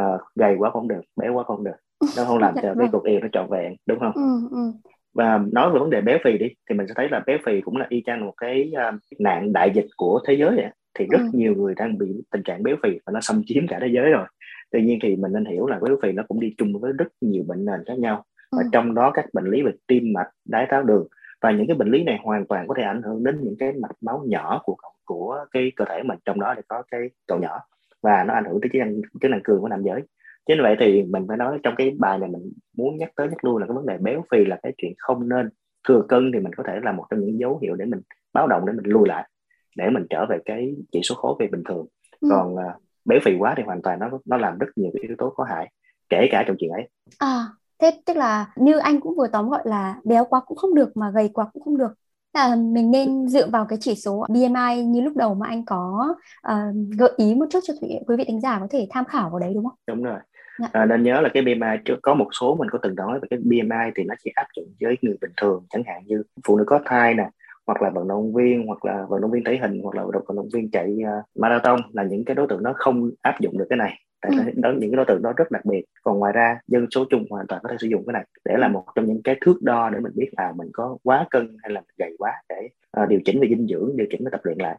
uh, 0.00 0.20
gầy 0.34 0.56
quá 0.58 0.70
không 0.70 0.88
được 0.88 1.00
béo 1.16 1.34
quá 1.34 1.44
không 1.44 1.64
được 1.64 1.76
nó 2.16 2.24
không 2.24 2.38
làm 2.38 2.54
cho 2.54 2.62
cái 2.62 2.74
vâng. 2.74 2.88
cuộc 2.92 3.04
yêu 3.04 3.20
nó 3.20 3.28
trọn 3.32 3.46
vẹn 3.50 3.74
đúng 3.86 3.98
không 3.98 4.12
ừ, 4.14 4.48
ừ. 4.50 4.72
và 5.14 5.40
nói 5.52 5.70
về 5.70 5.78
vấn 5.78 5.90
đề 5.90 6.00
béo 6.00 6.18
phì 6.24 6.38
đi 6.38 6.46
thì 6.68 6.74
mình 6.74 6.86
sẽ 6.88 6.94
thấy 6.96 7.08
là 7.08 7.22
béo 7.26 7.38
phì 7.46 7.60
cũng 7.60 7.76
là 7.76 7.86
y 7.88 8.02
chang 8.06 8.24
một 8.26 8.34
cái 8.36 8.72
uh, 8.72 9.00
nạn 9.18 9.52
đại 9.52 9.70
dịch 9.74 9.86
của 9.96 10.20
thế 10.26 10.34
giới 10.34 10.56
vậy 10.56 10.70
thì 10.98 11.06
rất 11.10 11.18
ừ. 11.18 11.28
nhiều 11.32 11.54
người 11.54 11.74
đang 11.76 11.98
bị 11.98 12.22
tình 12.30 12.42
trạng 12.42 12.62
béo 12.62 12.76
phì 12.82 12.90
và 13.06 13.12
nó 13.12 13.20
xâm 13.20 13.42
chiếm 13.46 13.66
cả 13.66 13.78
thế 13.80 13.88
giới 13.92 14.10
rồi 14.10 14.26
tuy 14.70 14.82
nhiên 14.82 14.98
thì 15.02 15.16
mình 15.16 15.32
nên 15.32 15.44
hiểu 15.44 15.66
là 15.66 15.78
béo 15.82 15.96
phì 16.02 16.12
nó 16.12 16.22
cũng 16.28 16.40
đi 16.40 16.54
chung 16.58 16.80
với 16.80 16.92
rất 16.92 17.08
nhiều 17.20 17.44
bệnh 17.46 17.64
nền 17.64 17.84
khác 17.86 17.98
nhau 17.98 18.24
và 18.52 18.62
ừ. 18.62 18.68
trong 18.72 18.94
đó 18.94 19.10
các 19.14 19.24
bệnh 19.32 19.44
lý 19.44 19.62
về 19.62 19.72
tim 19.86 20.12
mạch 20.12 20.28
đái 20.44 20.66
tháo 20.70 20.82
đường 20.82 21.06
và 21.40 21.50
những 21.50 21.66
cái 21.66 21.76
bệnh 21.76 21.90
lý 21.90 22.04
này 22.04 22.18
hoàn 22.22 22.46
toàn 22.46 22.68
có 22.68 22.74
thể 22.78 22.82
ảnh 22.82 23.02
hưởng 23.02 23.24
đến 23.24 23.38
những 23.42 23.56
cái 23.58 23.72
mạch 23.72 23.96
máu 24.00 24.24
nhỏ 24.26 24.60
của 24.64 24.76
của 25.04 25.44
cái 25.50 25.72
cơ 25.76 25.84
thể 25.88 26.02
mình 26.02 26.18
trong 26.24 26.40
đó 26.40 26.54
thì 26.56 26.62
có 26.68 26.82
cái 26.90 27.00
cầu 27.26 27.38
nhỏ 27.38 27.60
và 28.02 28.24
nó 28.26 28.34
ảnh 28.34 28.44
hưởng 28.44 28.60
tới 28.60 28.70
chức 28.72 28.80
năng 28.80 29.00
chức 29.22 29.30
năng 29.30 29.42
cường 29.44 29.60
của 29.60 29.68
nam 29.68 29.82
giới. 29.82 30.02
Chính 30.46 30.62
vậy 30.62 30.76
thì 30.80 31.02
mình 31.02 31.24
phải 31.28 31.36
nói 31.36 31.58
trong 31.62 31.74
cái 31.76 31.96
bài 31.98 32.18
này 32.18 32.30
mình 32.30 32.52
muốn 32.76 32.96
nhắc 32.96 33.10
tới 33.16 33.28
nhắc 33.28 33.44
lui 33.44 33.60
là 33.60 33.66
cái 33.66 33.74
vấn 33.74 33.86
đề 33.86 33.96
béo 33.98 34.24
phì 34.30 34.44
là 34.44 34.58
cái 34.62 34.72
chuyện 34.76 34.92
không 34.98 35.28
nên 35.28 35.48
thừa 35.88 36.02
cân 36.08 36.30
thì 36.34 36.40
mình 36.40 36.52
có 36.56 36.64
thể 36.66 36.80
là 36.82 36.92
một 36.92 37.04
trong 37.10 37.20
những 37.20 37.38
dấu 37.38 37.58
hiệu 37.62 37.74
để 37.74 37.84
mình 37.84 38.00
báo 38.32 38.46
động 38.46 38.66
để 38.66 38.72
mình 38.72 38.92
lùi 38.92 39.08
lại 39.08 39.28
để 39.76 39.90
mình 39.90 40.06
trở 40.10 40.26
về 40.30 40.38
cái 40.44 40.74
chỉ 40.92 41.00
số 41.02 41.14
khối 41.14 41.34
về 41.38 41.46
bình 41.52 41.62
thường. 41.68 41.86
Ừ. 42.20 42.28
còn 42.30 42.54
uh, 42.54 42.82
béo 43.04 43.18
phì 43.24 43.32
quá 43.38 43.54
thì 43.56 43.62
hoàn 43.62 43.82
toàn 43.82 43.98
nó 43.98 44.10
nó 44.24 44.36
làm 44.36 44.58
rất 44.58 44.66
nhiều 44.76 44.90
cái 44.94 45.02
yếu 45.02 45.16
tố 45.18 45.30
có 45.30 45.44
hại 45.44 45.72
kể 46.08 46.28
cả 46.30 46.44
trong 46.46 46.56
chuyện 46.58 46.70
ấy. 46.70 46.88
À 47.18 47.46
thế 47.78 47.90
tức 48.06 48.16
là 48.16 48.52
như 48.56 48.78
anh 48.78 49.00
cũng 49.00 49.16
vừa 49.16 49.28
tóm 49.32 49.48
gọi 49.48 49.62
là 49.64 49.96
béo 50.04 50.24
quá 50.24 50.40
cũng 50.46 50.58
không 50.58 50.74
được 50.74 50.96
mà 50.96 51.10
gầy 51.10 51.30
quá 51.32 51.46
cũng 51.52 51.62
không 51.62 51.78
được 51.78 51.92
là 52.38 52.56
mình 52.56 52.90
nên 52.90 53.28
dựa 53.28 53.48
vào 53.50 53.66
cái 53.68 53.78
chỉ 53.80 53.94
số 53.94 54.26
BMI 54.28 54.82
như 54.84 55.00
lúc 55.00 55.16
đầu 55.16 55.34
mà 55.34 55.46
anh 55.46 55.64
có 55.64 56.14
uh, 56.52 56.54
gợi 56.98 57.10
ý 57.16 57.34
một 57.34 57.46
chút 57.50 57.60
cho 57.62 57.74
quý 57.80 58.16
vị 58.16 58.24
tính 58.26 58.40
giả 58.40 58.58
có 58.60 58.66
thể 58.70 58.86
tham 58.90 59.04
khảo 59.04 59.30
vào 59.30 59.38
đấy 59.38 59.52
đúng 59.54 59.64
không? 59.64 59.78
Đúng 59.86 60.02
rồi. 60.02 60.18
Dạ. 60.58 60.68
À, 60.72 60.84
nên 60.84 61.02
nhớ 61.02 61.20
là 61.20 61.28
cái 61.34 61.42
BMI 61.42 61.76
trước 61.84 61.98
có 62.02 62.14
một 62.14 62.28
số 62.40 62.54
mình 62.54 62.68
có 62.70 62.78
từng 62.82 62.94
nói 62.94 63.20
về 63.20 63.28
cái 63.30 63.38
BMI 63.42 63.90
thì 63.96 64.04
nó 64.04 64.14
chỉ 64.24 64.30
áp 64.34 64.46
dụng 64.56 64.66
với 64.80 64.96
người 65.02 65.16
bình 65.20 65.30
thường 65.36 65.66
chẳng 65.70 65.82
hạn 65.86 66.02
như 66.06 66.22
phụ 66.46 66.56
nữ 66.56 66.64
có 66.66 66.80
thai 66.84 67.14
nè 67.14 67.30
hoặc 67.66 67.82
là 67.82 67.90
vận 67.90 68.08
động 68.08 68.34
viên 68.34 68.66
hoặc 68.66 68.84
là 68.84 69.06
vận 69.08 69.20
động 69.20 69.30
viên 69.30 69.44
thể 69.44 69.58
hình 69.62 69.80
hoặc 69.82 69.94
là 69.94 70.02
vận 70.04 70.36
động 70.36 70.48
viên 70.54 70.70
chạy 70.70 70.96
uh, 71.02 71.24
marathon 71.40 71.80
là 71.92 72.02
những 72.02 72.24
cái 72.24 72.34
đối 72.34 72.46
tượng 72.46 72.62
nó 72.62 72.72
không 72.76 73.10
áp 73.22 73.40
dụng 73.40 73.58
được 73.58 73.66
cái 73.70 73.76
này 73.76 73.94
tại 74.20 74.32
ừ. 74.36 74.52
đó 74.56 74.70
những 74.78 74.90
cái 74.90 74.96
đối 74.96 75.06
tượng 75.06 75.22
đó 75.22 75.32
rất 75.36 75.50
đặc 75.50 75.64
biệt 75.64 75.84
còn 76.02 76.18
ngoài 76.18 76.32
ra 76.32 76.60
dân 76.66 76.86
số 76.90 77.04
chung 77.10 77.24
hoàn 77.30 77.46
toàn 77.46 77.60
có 77.62 77.68
thể 77.68 77.76
sử 77.80 77.86
dụng 77.86 78.06
cái 78.06 78.12
này 78.12 78.24
để 78.44 78.56
là 78.58 78.68
một 78.68 78.84
trong 78.94 79.06
những 79.06 79.22
cái 79.22 79.38
thước 79.40 79.62
đo 79.62 79.90
để 79.90 80.00
mình 80.00 80.12
biết 80.14 80.30
là 80.36 80.52
mình 80.56 80.68
có 80.72 80.98
quá 81.02 81.26
cân 81.30 81.56
hay 81.62 81.72
là 81.72 81.82
gầy 81.98 82.14
quá 82.18 82.32
để 82.48 82.68
uh, 83.02 83.08
điều 83.08 83.20
chỉnh 83.24 83.40
về 83.40 83.48
dinh 83.48 83.66
dưỡng 83.66 83.96
điều 83.96 84.06
chỉnh 84.10 84.24
về 84.24 84.28
tập 84.32 84.40
luyện 84.44 84.58
lại 84.58 84.78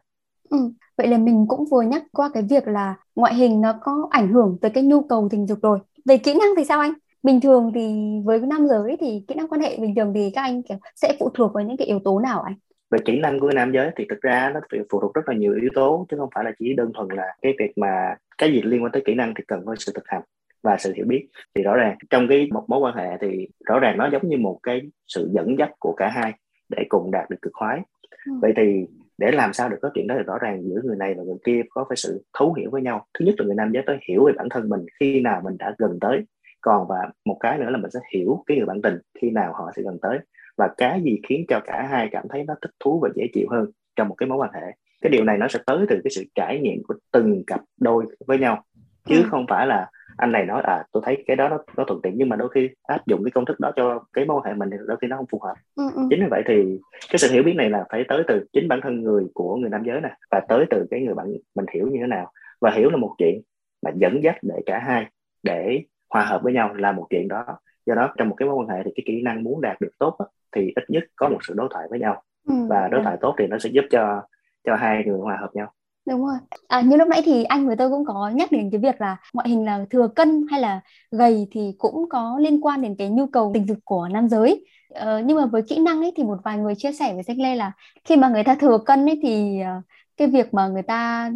Ừ. 0.50 0.72
Vậy 0.96 1.08
là 1.08 1.18
mình 1.18 1.46
cũng 1.48 1.64
vừa 1.70 1.82
nhắc 1.82 2.02
qua 2.12 2.30
cái 2.34 2.42
việc 2.42 2.68
là 2.68 2.94
ngoại 3.14 3.34
hình 3.34 3.60
nó 3.60 3.74
có 3.82 4.08
ảnh 4.10 4.32
hưởng 4.32 4.58
tới 4.60 4.70
cái 4.70 4.84
nhu 4.84 5.02
cầu 5.02 5.28
tình 5.30 5.46
dục 5.46 5.58
rồi. 5.62 5.78
Về 6.04 6.18
kỹ 6.18 6.34
năng 6.34 6.48
thì 6.56 6.64
sao 6.64 6.80
anh? 6.80 6.92
Bình 7.22 7.40
thường 7.40 7.72
thì 7.74 7.94
với 8.24 8.40
nam 8.40 8.66
giới 8.68 8.96
thì 9.00 9.24
kỹ 9.28 9.34
năng 9.34 9.48
quan 9.48 9.60
hệ 9.60 9.76
bình 9.78 9.94
thường 9.96 10.12
thì 10.14 10.30
các 10.34 10.42
anh 10.42 10.62
kiểu 10.62 10.78
sẽ 10.94 11.16
phụ 11.20 11.30
thuộc 11.34 11.52
vào 11.54 11.64
những 11.64 11.76
cái 11.76 11.86
yếu 11.86 11.98
tố 12.04 12.20
nào 12.20 12.42
anh? 12.42 12.54
Về 12.90 12.98
kỹ 13.04 13.18
năng 13.20 13.40
của 13.40 13.50
nam 13.54 13.72
giới 13.72 13.90
thì 13.96 14.06
thực 14.08 14.20
ra 14.20 14.50
nó 14.54 14.60
phụ 14.90 15.00
thuộc 15.00 15.14
rất 15.14 15.28
là 15.28 15.34
nhiều 15.34 15.54
yếu 15.60 15.70
tố 15.74 16.06
chứ 16.10 16.16
không 16.16 16.28
phải 16.34 16.44
là 16.44 16.52
chỉ 16.58 16.74
đơn 16.74 16.92
thuần 16.94 17.08
là 17.08 17.34
cái 17.42 17.54
việc 17.58 17.78
mà 17.78 18.16
cái 18.38 18.52
gì 18.52 18.62
liên 18.62 18.82
quan 18.82 18.92
tới 18.92 19.02
kỹ 19.04 19.14
năng 19.14 19.34
thì 19.34 19.44
cần 19.48 19.62
có 19.66 19.74
sự 19.78 19.92
thực 19.94 20.08
hành 20.08 20.22
và 20.62 20.76
sự 20.78 20.92
hiểu 20.96 21.06
biết. 21.08 21.28
Thì 21.54 21.62
rõ 21.62 21.76
ràng 21.76 21.96
trong 22.10 22.28
cái 22.28 22.48
một 22.52 22.64
mối 22.68 22.78
quan 22.78 22.96
hệ 22.96 23.16
thì 23.20 23.48
rõ 23.66 23.78
ràng 23.78 23.98
nó 23.98 24.08
giống 24.12 24.28
như 24.28 24.36
một 24.36 24.60
cái 24.62 24.82
sự 25.08 25.30
dẫn 25.32 25.58
dắt 25.58 25.70
của 25.78 25.94
cả 25.96 26.08
hai 26.08 26.32
để 26.68 26.84
cùng 26.88 27.10
đạt 27.10 27.30
được 27.30 27.42
cực 27.42 27.52
khoái. 27.52 27.80
Ừ. 28.26 28.32
vậy 28.42 28.52
thì 28.56 28.86
để 29.18 29.30
làm 29.32 29.52
sao 29.52 29.68
được 29.68 29.76
có 29.82 29.90
chuyện 29.94 30.06
đó 30.06 30.14
thì 30.18 30.24
rõ 30.24 30.38
ràng 30.38 30.62
giữa 30.62 30.80
người 30.84 30.96
này 30.96 31.14
và 31.14 31.22
người 31.22 31.38
kia 31.44 31.62
có 31.70 31.84
phải 31.88 31.96
sự 31.96 32.24
thấu 32.38 32.52
hiểu 32.52 32.70
với 32.70 32.82
nhau. 32.82 33.06
Thứ 33.18 33.24
nhất 33.24 33.34
là 33.38 33.46
người 33.46 33.54
nam 33.54 33.70
giới 33.72 33.82
phải 33.86 33.98
hiểu 34.08 34.24
về 34.24 34.32
bản 34.36 34.48
thân 34.50 34.68
mình 34.68 34.86
khi 35.00 35.20
nào 35.20 35.40
mình 35.44 35.56
đã 35.58 35.74
gần 35.78 35.98
tới 36.00 36.22
còn 36.60 36.86
và 36.88 37.10
một 37.24 37.36
cái 37.40 37.58
nữa 37.58 37.70
là 37.70 37.78
mình 37.78 37.90
sẽ 37.90 38.00
hiểu 38.14 38.44
cái 38.46 38.56
người 38.56 38.66
bạn 38.66 38.82
tình 38.82 38.98
khi 39.20 39.30
nào 39.30 39.52
họ 39.52 39.70
sẽ 39.76 39.82
gần 39.82 39.98
tới. 40.02 40.18
Và 40.56 40.68
cái 40.76 41.02
gì 41.02 41.20
khiến 41.28 41.44
cho 41.48 41.60
cả 41.64 41.86
hai 41.90 42.08
cảm 42.12 42.24
thấy 42.28 42.44
nó 42.44 42.54
thích 42.62 42.70
thú 42.80 43.00
và 43.02 43.08
dễ 43.14 43.26
chịu 43.32 43.46
hơn 43.50 43.70
trong 43.96 44.08
một 44.08 44.14
cái 44.14 44.28
mối 44.28 44.38
quan 44.38 44.50
hệ? 44.54 44.72
Cái 45.02 45.10
điều 45.10 45.24
này 45.24 45.38
nó 45.38 45.48
sẽ 45.48 45.58
tới 45.66 45.86
từ 45.88 46.00
cái 46.04 46.10
sự 46.10 46.24
trải 46.34 46.58
nghiệm 46.58 46.82
của 46.88 46.94
từng 47.12 47.42
cặp 47.46 47.60
đôi 47.80 48.04
với 48.26 48.38
nhau. 48.38 48.64
Chứ 49.04 49.16
ừ. 49.16 49.28
không 49.30 49.46
phải 49.48 49.66
là 49.66 49.90
anh 50.16 50.32
này 50.32 50.46
nói 50.46 50.62
à 50.62 50.84
tôi 50.92 51.02
thấy 51.06 51.24
cái 51.26 51.36
đó 51.36 51.48
nó, 51.48 51.58
nó 51.76 51.84
thuận 51.84 52.02
tiện. 52.02 52.12
Nhưng 52.16 52.28
mà 52.28 52.36
đôi 52.36 52.48
khi 52.54 52.68
áp 52.82 53.06
dụng 53.06 53.24
cái 53.24 53.30
công 53.30 53.44
thức 53.44 53.60
đó 53.60 53.72
cho 53.76 54.04
cái 54.12 54.24
mối 54.24 54.36
quan 54.36 54.44
hệ 54.44 54.54
mình 54.54 54.70
thì 54.70 54.76
đôi 54.86 54.96
khi 55.00 55.06
nó 55.06 55.16
không 55.16 55.26
phù 55.30 55.40
hợp. 55.42 55.54
Ừ, 55.76 55.84
ừ. 55.94 56.02
chính 56.10 56.20
vì 56.20 56.26
vậy 56.30 56.42
thì 56.46 56.78
cái 57.10 57.18
sự 57.18 57.32
hiểu 57.32 57.42
biết 57.42 57.54
này 57.56 57.70
là 57.70 57.84
phải 57.90 58.04
tới 58.08 58.22
từ 58.28 58.46
chính 58.52 58.68
bản 58.68 58.80
thân 58.82 59.02
người 59.02 59.26
của 59.34 59.56
người 59.56 59.70
nam 59.70 59.82
giới 59.86 60.00
nè 60.00 60.14
và 60.30 60.40
tới 60.48 60.66
từ 60.70 60.86
cái 60.90 61.00
người 61.00 61.14
bạn 61.14 61.26
mình 61.54 61.66
hiểu 61.74 61.86
như 61.86 61.98
thế 62.00 62.06
nào. 62.06 62.32
Và 62.60 62.70
hiểu 62.70 62.90
là 62.90 62.96
một 62.96 63.14
chuyện 63.18 63.42
mà 63.82 63.90
dẫn 63.94 64.22
dắt 64.22 64.36
để 64.42 64.62
cả 64.66 64.78
hai 64.78 65.06
để 65.42 65.82
hòa 66.10 66.24
hợp 66.24 66.40
với 66.42 66.52
nhau 66.52 66.74
là 66.74 66.92
một 66.92 67.06
chuyện 67.10 67.28
đó. 67.28 67.44
Do 67.86 67.94
đó 67.94 68.14
trong 68.18 68.28
một 68.28 68.34
cái 68.38 68.48
mối 68.48 68.56
quan 68.56 68.68
hệ 68.68 68.82
thì 68.84 68.90
cái 68.94 69.04
kỹ 69.06 69.22
năng 69.22 69.42
muốn 69.42 69.60
đạt 69.60 69.80
được 69.80 69.90
tốt 69.98 70.16
đó, 70.18 70.26
thì 70.56 70.72
ít 70.76 70.84
nhất 70.88 71.02
có 71.16 71.28
một 71.28 71.38
sự 71.48 71.54
đối 71.56 71.68
thoại 71.70 71.86
với 71.90 71.98
nhau. 71.98 72.22
Ừ, 72.48 72.54
và 72.68 72.88
đối 72.88 73.02
thoại 73.04 73.16
tốt 73.20 73.34
thì 73.38 73.46
nó 73.46 73.58
sẽ 73.58 73.70
giúp 73.72 73.84
cho 73.90 74.22
cho 74.64 74.76
hai 74.76 75.04
người 75.06 75.18
hòa 75.18 75.36
hợp 75.40 75.50
nhau. 75.54 75.72
Đúng 76.08 76.26
rồi. 76.26 76.36
À, 76.68 76.80
như 76.80 76.96
lúc 76.96 77.08
nãy 77.08 77.22
thì 77.24 77.44
anh 77.44 77.66
với 77.66 77.76
tôi 77.76 77.90
cũng 77.90 78.04
có 78.04 78.30
nhắc 78.34 78.52
đến 78.52 78.68
cái 78.72 78.80
việc 78.80 79.00
là 79.00 79.16
ngoại 79.32 79.48
hình 79.48 79.64
là 79.64 79.84
thừa 79.90 80.08
cân 80.08 80.46
hay 80.50 80.60
là 80.60 80.80
gầy 81.10 81.48
thì 81.50 81.74
cũng 81.78 82.08
có 82.08 82.38
liên 82.40 82.60
quan 82.60 82.82
đến 82.82 82.94
cái 82.98 83.08
nhu 83.08 83.26
cầu 83.26 83.50
tình 83.54 83.66
dục 83.66 83.78
của 83.84 84.08
nam 84.08 84.28
giới. 84.28 84.64
Ờ, 84.94 85.18
nhưng 85.18 85.36
mà 85.36 85.46
với 85.46 85.62
kỹ 85.62 85.78
năng 85.78 86.00
ấy 86.00 86.12
thì 86.16 86.24
một 86.24 86.38
vài 86.44 86.58
người 86.58 86.74
chia 86.74 86.92
sẻ 86.92 87.14
với 87.14 87.22
Danh 87.22 87.40
Lê 87.40 87.54
là 87.54 87.72
khi 88.04 88.16
mà 88.16 88.28
người 88.28 88.44
ta 88.44 88.54
thừa 88.54 88.78
cân 88.86 89.06
ấy 89.06 89.18
thì 89.22 89.60
uh, 89.78 89.84
cái 90.16 90.28
việc 90.28 90.54
mà 90.54 90.68
người 90.68 90.82
ta 90.82 91.30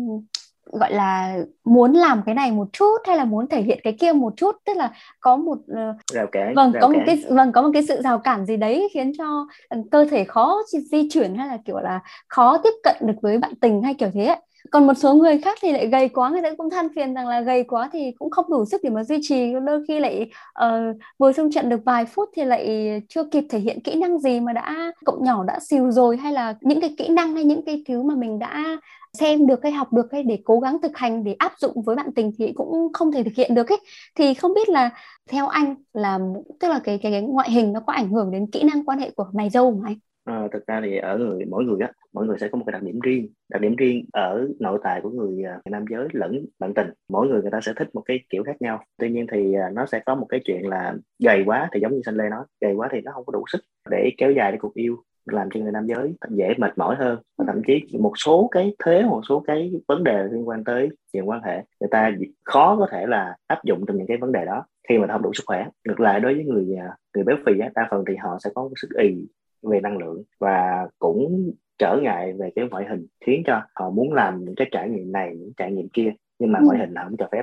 gọi 0.80 0.92
là 0.92 1.38
muốn 1.64 1.92
làm 1.92 2.22
cái 2.26 2.34
này 2.34 2.52
một 2.52 2.68
chút 2.72 2.96
hay 3.06 3.16
là 3.16 3.24
muốn 3.24 3.46
thể 3.46 3.62
hiện 3.62 3.78
cái 3.84 3.96
kia 4.00 4.12
một 4.12 4.32
chút 4.36 4.56
tức 4.64 4.76
là 4.76 4.92
có 5.20 5.36
một 5.36 5.58
uh, 5.58 5.96
rào 6.12 6.26
cản 6.32 6.54
vâng 6.54 6.72
rào 6.72 6.80
có 6.80 6.88
một 6.88 6.94
cản. 6.94 7.06
cái 7.06 7.24
vâng 7.28 7.52
có 7.52 7.62
một 7.62 7.70
cái 7.72 7.82
sự 7.88 8.02
rào 8.02 8.18
cản 8.18 8.46
gì 8.46 8.56
đấy 8.56 8.88
khiến 8.94 9.12
cho 9.18 9.46
ừ, 9.68 9.78
cơ 9.90 10.04
thể 10.10 10.24
khó 10.24 10.62
di 10.90 11.08
chuyển 11.10 11.34
hay 11.34 11.48
là 11.48 11.58
kiểu 11.64 11.78
là 11.78 12.00
khó 12.28 12.58
tiếp 12.58 12.72
cận 12.82 12.96
được 13.00 13.14
với 13.22 13.38
bạn 13.38 13.54
tình 13.60 13.82
hay 13.82 13.94
kiểu 13.94 14.10
thế 14.14 14.24
ấy 14.24 14.38
còn 14.70 14.86
một 14.86 14.94
số 14.94 15.14
người 15.14 15.38
khác 15.38 15.58
thì 15.62 15.72
lại 15.72 15.86
gầy 15.86 16.08
quá 16.08 16.30
người 16.30 16.42
ta 16.42 16.50
cũng 16.58 16.70
than 16.70 16.88
phiền 16.96 17.14
rằng 17.14 17.28
là 17.28 17.40
gầy 17.40 17.64
quá 17.64 17.90
thì 17.92 18.12
cũng 18.18 18.30
không 18.30 18.50
đủ 18.50 18.64
sức 18.64 18.80
để 18.84 18.90
mà 18.90 19.04
duy 19.04 19.18
trì 19.22 19.52
đôi 19.66 19.84
khi 19.88 20.00
lại 20.00 20.30
uh, 20.64 20.96
vừa 21.18 21.32
xông 21.32 21.50
trận 21.52 21.68
được 21.68 21.80
vài 21.84 22.06
phút 22.06 22.28
thì 22.36 22.44
lại 22.44 22.90
chưa 23.08 23.24
kịp 23.24 23.44
thể 23.50 23.58
hiện 23.58 23.80
kỹ 23.80 23.94
năng 23.94 24.18
gì 24.18 24.40
mà 24.40 24.52
đã 24.52 24.92
cậu 25.04 25.18
nhỏ 25.22 25.44
đã 25.44 25.58
xìu 25.60 25.90
rồi 25.90 26.16
hay 26.16 26.32
là 26.32 26.54
những 26.60 26.80
cái 26.80 26.94
kỹ 26.98 27.08
năng 27.08 27.34
hay 27.34 27.44
những 27.44 27.64
cái 27.66 27.82
thứ 27.88 28.02
mà 28.02 28.14
mình 28.14 28.38
đã 28.38 28.78
xem 29.18 29.47
được 29.47 29.62
hay 29.62 29.73
học 29.73 29.92
được 29.92 30.12
hay 30.12 30.23
để 30.23 30.38
cố 30.44 30.61
gắng 30.61 30.78
thực 30.83 30.97
hành 30.97 31.25
để 31.25 31.37
áp 31.38 31.52
dụng 31.59 31.83
với 31.83 31.97
bạn 31.97 32.06
tình 32.16 32.33
thì 32.38 32.52
cũng 32.54 32.92
không 32.92 33.12
thể 33.12 33.23
thực 33.23 33.35
hiện 33.35 33.54
được 33.54 33.68
ấy. 33.68 33.78
Thì 34.14 34.35
không 34.35 34.54
biết 34.54 34.68
là 34.68 34.90
theo 35.30 35.49
anh 35.49 35.75
là 35.92 36.18
tức 36.61 36.68
là 36.68 36.80
cái 36.85 36.99
cái, 37.02 37.12
cái 37.12 37.23
ngoại 37.23 37.50
hình 37.50 37.73
nó 37.73 37.80
có 37.80 37.92
ảnh 37.92 38.11
hưởng 38.11 38.30
đến 38.30 38.47
kỹ 38.50 38.62
năng 38.62 38.85
quan 38.85 38.99
hệ 38.99 39.11
của 39.11 39.26
mày 39.33 39.50
dâu 39.50 39.71
không 39.71 39.83
anh? 39.83 39.97
À, 40.25 40.49
thực 40.52 40.66
ra 40.66 40.80
thì 40.85 40.97
ở 40.97 41.18
người 41.18 41.44
mỗi 41.44 41.64
người 41.64 41.76
á 41.80 41.92
mỗi 42.12 42.26
người 42.26 42.37
sẽ 42.40 42.49
có 42.49 42.59
một 42.59 42.64
cái 42.66 42.73
đặc 42.73 42.83
điểm 42.83 43.00
riêng. 43.00 43.28
Đặc 43.49 43.61
điểm 43.61 43.76
riêng 43.76 44.04
ở 44.12 44.49
nội 44.61 44.78
tại 44.83 45.00
của 45.02 45.11
người, 45.11 45.35
người 45.37 45.71
nam 45.71 45.85
giới 45.90 46.09
lẫn 46.12 46.47
bạn 46.59 46.75
tình. 46.75 46.87
Mỗi 47.09 47.28
người 47.28 47.42
người 47.42 47.50
ta 47.50 47.61
sẽ 47.61 47.73
thích 47.76 47.88
một 47.94 48.02
cái 48.06 48.21
kiểu 48.30 48.42
khác 48.42 48.56
nhau. 48.61 48.85
Tuy 48.99 49.11
nhiên 49.11 49.26
thì 49.33 49.54
à, 49.54 49.71
nó 49.75 49.87
sẽ 49.87 50.00
có 50.06 50.14
một 50.14 50.26
cái 50.28 50.40
chuyện 50.44 50.68
là 50.68 50.94
gầy 51.18 51.42
quá 51.47 51.68
thì 51.73 51.80
giống 51.80 51.92
như 51.92 52.00
xanh 52.06 52.16
lê 52.16 52.28
nói 52.30 52.44
gầy 52.61 52.75
quá 52.75 52.88
thì 52.92 53.00
nó 53.00 53.12
không 53.12 53.25
có 53.26 53.33
đủ 53.33 53.44
sức 53.52 53.61
để 53.90 54.11
kéo 54.18 54.33
dài 54.33 54.50
cái 54.50 54.59
cuộc 54.61 54.75
yêu 54.75 54.97
làm 55.24 55.48
cho 55.54 55.60
người 55.60 55.72
nam 55.72 55.86
giới 55.86 56.14
dễ 56.30 56.54
mệt 56.58 56.78
mỏi 56.78 56.96
hơn. 56.96 57.18
Và 57.38 57.44
thậm 57.48 57.62
chí 57.66 57.98
một 57.98 58.12
số 58.24 58.48
cái 58.50 58.74
thế 58.84 59.02
một 59.02 59.20
số 59.28 59.44
cái 59.46 59.72
vấn 59.88 60.04
đề 60.04 60.24
liên 60.32 60.48
quan 60.48 60.64
tới 60.64 60.88
chuyện 61.12 61.28
quan 61.28 61.42
hệ 61.42 61.62
người 61.80 61.88
ta 61.90 62.12
khó 62.44 62.76
có 62.76 62.86
thể 62.90 63.06
là 63.06 63.36
áp 63.46 63.64
dụng 63.64 63.84
trong 63.86 63.96
những 63.96 64.06
cái 64.06 64.16
vấn 64.16 64.32
đề 64.32 64.44
đó 64.44 64.66
khi 64.88 64.98
mà 64.98 65.06
không 65.06 65.22
đủ 65.22 65.30
sức 65.34 65.44
khỏe. 65.46 65.66
Ngược 65.88 66.00
lại 66.00 66.20
đối 66.20 66.34
với 66.34 66.44
người 66.44 66.66
người 67.14 67.24
béo 67.24 67.36
phì 67.46 67.52
đa 67.74 67.88
phần 67.90 68.04
thì 68.08 68.16
họ 68.16 68.38
sẽ 68.44 68.50
có 68.54 68.70
sức 68.76 68.88
ì 68.98 69.26
về 69.62 69.80
năng 69.80 69.98
lượng 69.98 70.22
và 70.40 70.88
cũng 70.98 71.52
trở 71.78 71.98
ngại 72.02 72.32
về 72.38 72.50
cái 72.56 72.68
ngoại 72.70 72.84
hình 72.88 73.06
khiến 73.26 73.42
cho 73.46 73.62
họ 73.74 73.90
muốn 73.90 74.12
làm 74.12 74.44
những 74.44 74.54
cái 74.54 74.68
trải 74.72 74.88
nghiệm 74.88 75.12
này 75.12 75.36
những 75.36 75.52
trải 75.56 75.72
nghiệm 75.72 75.88
kia 75.88 76.12
nhưng 76.38 76.52
mà 76.52 76.58
ừ. 76.58 76.64
ngoại 76.64 76.78
hình 76.78 76.94
họ 76.94 77.04
không 77.04 77.16
cho 77.16 77.28
phép 77.32 77.42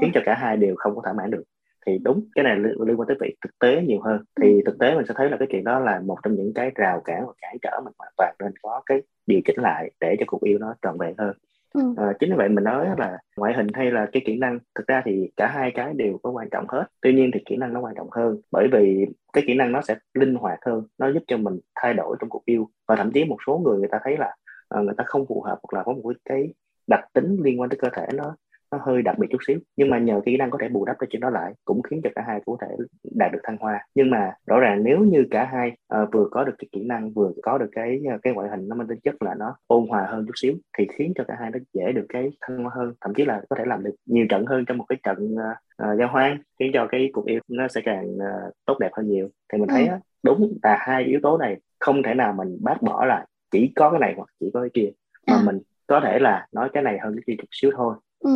khiến 0.00 0.10
cho 0.14 0.20
cả 0.24 0.34
hai 0.34 0.56
đều 0.56 0.74
không 0.78 0.96
có 0.96 1.02
thỏa 1.04 1.12
mãn 1.12 1.30
được 1.30 1.42
thì 1.86 1.98
đúng 1.98 2.24
cái 2.34 2.44
này 2.44 2.56
liên 2.56 2.96
quan 2.96 3.08
tới 3.08 3.16
việc 3.20 3.34
thực 3.44 3.58
tế 3.58 3.82
nhiều 3.82 4.00
hơn 4.00 4.24
thì 4.40 4.54
ừ. 4.54 4.62
thực 4.66 4.78
tế 4.78 4.94
mình 4.94 5.06
sẽ 5.08 5.14
thấy 5.16 5.30
là 5.30 5.36
cái 5.36 5.48
chuyện 5.50 5.64
đó 5.64 5.78
là 5.78 6.00
một 6.00 6.18
trong 6.22 6.34
những 6.34 6.52
cái 6.54 6.70
rào 6.74 7.00
cản 7.00 7.26
và 7.26 7.32
cản 7.42 7.56
trở 7.62 7.80
mình 7.84 7.92
hoàn 7.98 8.12
toàn 8.16 8.34
nên 8.40 8.52
có 8.62 8.82
cái 8.86 9.02
điều 9.26 9.40
chỉnh 9.44 9.60
lại 9.60 9.90
để 10.00 10.16
cho 10.20 10.24
cuộc 10.26 10.42
yêu 10.42 10.58
nó 10.58 10.74
trọn 10.82 10.98
vẹn 10.98 11.14
hơn 11.18 11.32
Ừ. 11.74 11.80
À, 11.96 12.12
chính 12.20 12.30
vì 12.30 12.36
vậy 12.36 12.48
mình 12.48 12.64
nói 12.64 12.86
là 12.98 13.18
ngoại 13.36 13.54
hình 13.54 13.66
hay 13.74 13.90
là 13.90 14.06
cái 14.12 14.22
kỹ 14.26 14.36
năng 14.36 14.58
thực 14.74 14.86
ra 14.86 15.02
thì 15.04 15.30
cả 15.36 15.46
hai 15.46 15.72
cái 15.74 15.92
đều 15.94 16.18
có 16.22 16.30
quan 16.30 16.48
trọng 16.50 16.64
hết 16.68 16.84
tuy 17.02 17.12
nhiên 17.14 17.30
thì 17.34 17.40
kỹ 17.46 17.56
năng 17.56 17.72
nó 17.72 17.80
quan 17.80 17.94
trọng 17.96 18.08
hơn 18.10 18.40
bởi 18.50 18.68
vì 18.72 19.06
cái 19.32 19.44
kỹ 19.46 19.54
năng 19.54 19.72
nó 19.72 19.82
sẽ 19.82 19.96
linh 20.14 20.34
hoạt 20.34 20.58
hơn 20.66 20.86
nó 20.98 21.12
giúp 21.12 21.22
cho 21.26 21.36
mình 21.36 21.58
thay 21.74 21.94
đổi 21.94 22.16
trong 22.20 22.28
cuộc 22.28 22.44
yêu 22.44 22.68
và 22.88 22.96
thậm 22.96 23.10
chí 23.12 23.24
một 23.24 23.36
số 23.46 23.58
người 23.58 23.78
người 23.78 23.88
ta 23.88 23.98
thấy 24.04 24.16
là 24.16 24.34
uh, 24.78 24.84
người 24.84 24.94
ta 24.96 25.04
không 25.06 25.26
phù 25.26 25.42
hợp 25.42 25.58
hoặc 25.62 25.78
là 25.78 25.82
có 25.82 25.92
một 25.92 26.12
cái 26.24 26.48
đặc 26.86 27.04
tính 27.12 27.36
liên 27.42 27.60
quan 27.60 27.70
tới 27.70 27.78
cơ 27.82 27.88
thể 27.92 28.06
nó 28.14 28.36
nó 28.72 28.78
hơi 28.82 29.02
đặc 29.02 29.18
biệt 29.18 29.26
chút 29.30 29.38
xíu. 29.46 29.58
Nhưng 29.76 29.90
mà 29.90 29.98
nhờ 29.98 30.20
kỹ 30.24 30.36
năng 30.36 30.50
có 30.50 30.58
thể 30.60 30.68
bù 30.68 30.84
đắp 30.84 30.96
cái 30.98 31.06
chuyện 31.10 31.20
đó 31.20 31.30
lại 31.30 31.52
cũng 31.64 31.82
khiến 31.82 32.00
cho 32.04 32.10
cả 32.14 32.22
hai 32.26 32.40
có 32.46 32.56
thể 32.60 32.66
đạt 33.14 33.32
được 33.32 33.38
thăng 33.42 33.56
hoa. 33.56 33.86
Nhưng 33.94 34.10
mà 34.10 34.32
rõ 34.46 34.60
ràng 34.60 34.82
nếu 34.84 34.98
như 34.98 35.24
cả 35.30 35.44
hai 35.44 35.72
uh, 36.02 36.08
vừa 36.12 36.28
có 36.30 36.44
được 36.44 36.54
cái 36.58 36.68
kỹ 36.72 36.84
năng 36.84 37.12
vừa 37.12 37.32
có 37.42 37.58
được 37.58 37.68
cái 37.72 38.00
ờ, 38.10 38.18
cái 38.22 38.32
ngoại 38.32 38.48
hình 38.48 38.68
nó 38.68 38.76
mang 38.76 38.88
tính 38.88 38.98
chất 39.04 39.22
là 39.22 39.34
nó 39.34 39.56
ôn 39.66 39.86
hòa 39.88 40.06
hơn 40.10 40.24
chút 40.26 40.32
xíu 40.36 40.54
thì 40.78 40.86
khiến 40.92 41.12
cho 41.14 41.24
cả 41.28 41.36
hai 41.40 41.50
nó 41.50 41.58
dễ 41.72 41.92
được 41.92 42.06
cái 42.08 42.30
thăng 42.40 42.64
hoa 42.64 42.72
hơn 42.74 42.94
thậm 43.00 43.14
chí 43.14 43.24
là 43.24 43.42
có 43.48 43.56
thể 43.56 43.64
làm 43.64 43.84
được 43.84 43.94
nhiều 44.06 44.26
trận 44.28 44.46
hơn 44.46 44.64
trong 44.64 44.78
một 44.78 44.84
cái 44.88 44.98
trận 45.02 45.34
uh, 45.34 45.40
uh, 45.82 45.98
giao 45.98 46.08
hoan 46.08 46.42
khiến 46.58 46.70
cho 46.74 46.86
cái 46.90 47.10
cuộc 47.12 47.26
yêu 47.26 47.40
nó 47.48 47.68
sẽ 47.68 47.80
càng 47.84 48.14
uh, 48.14 48.54
tốt 48.66 48.78
đẹp 48.78 48.90
hơn 48.92 49.08
nhiều. 49.08 49.28
Thì 49.52 49.58
mình 49.58 49.68
thấy 49.68 49.86
ừ. 49.86 49.96
đúng 50.22 50.58
là 50.62 50.76
hai 50.80 51.04
yếu 51.04 51.20
tố 51.22 51.38
này 51.38 51.56
không 51.78 52.02
thể 52.02 52.14
nào 52.14 52.32
mình 52.32 52.58
bác 52.60 52.82
bỏ 52.82 53.04
là 53.04 53.26
chỉ 53.50 53.72
có 53.76 53.90
cái 53.90 54.00
này 54.00 54.14
hoặc 54.16 54.28
chỉ 54.40 54.50
có 54.54 54.60
cái 54.60 54.70
kia 54.74 54.90
mà 55.26 55.36
à. 55.36 55.42
mình 55.46 55.58
có 55.86 56.00
thể 56.00 56.18
là 56.18 56.46
nói 56.52 56.68
cái 56.72 56.82
này 56.82 56.98
hơn 56.98 57.14
cái 57.16 57.22
kia 57.26 57.34
chút 57.38 57.48
xíu 57.50 57.70
thôi 57.76 57.94
Ừ, 58.20 58.30